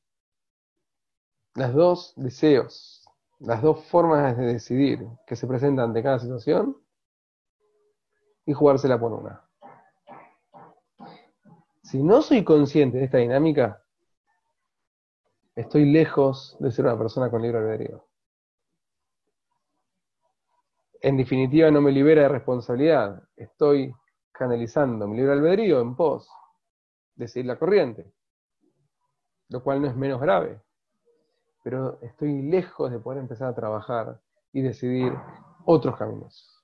las 1.54 1.74
dos 1.74 2.12
deseos, 2.16 3.04
las 3.40 3.62
dos 3.62 3.84
formas 3.86 4.36
de 4.36 4.44
decidir 4.44 5.04
que 5.26 5.34
se 5.34 5.48
presentan 5.48 5.86
ante 5.86 6.02
cada 6.02 6.20
situación 6.20 6.76
y 8.46 8.52
jugársela 8.52 9.00
por 9.00 9.12
una. 9.12 9.49
Si 11.90 12.00
no 12.00 12.22
soy 12.22 12.44
consciente 12.44 12.98
de 12.98 13.04
esta 13.06 13.18
dinámica, 13.18 13.82
estoy 15.56 15.90
lejos 15.90 16.56
de 16.60 16.70
ser 16.70 16.84
una 16.84 16.96
persona 16.96 17.28
con 17.28 17.42
libre 17.42 17.58
albedrío. 17.58 18.06
En 21.00 21.16
definitiva, 21.16 21.68
no 21.72 21.80
me 21.80 21.90
libera 21.90 22.22
de 22.22 22.28
responsabilidad. 22.28 23.20
Estoy 23.34 23.92
canalizando 24.30 25.08
mi 25.08 25.16
libre 25.16 25.32
albedrío 25.32 25.80
en 25.80 25.96
pos 25.96 26.30
de 27.16 27.26
seguir 27.26 27.46
la 27.46 27.58
corriente, 27.58 28.14
lo 29.48 29.60
cual 29.60 29.82
no 29.82 29.88
es 29.88 29.96
menos 29.96 30.20
grave. 30.20 30.60
Pero 31.64 32.00
estoy 32.02 32.40
lejos 32.42 32.92
de 32.92 33.00
poder 33.00 33.18
empezar 33.18 33.48
a 33.48 33.54
trabajar 33.56 34.20
y 34.52 34.62
decidir 34.62 35.12
otros 35.64 35.96
caminos. 35.96 36.59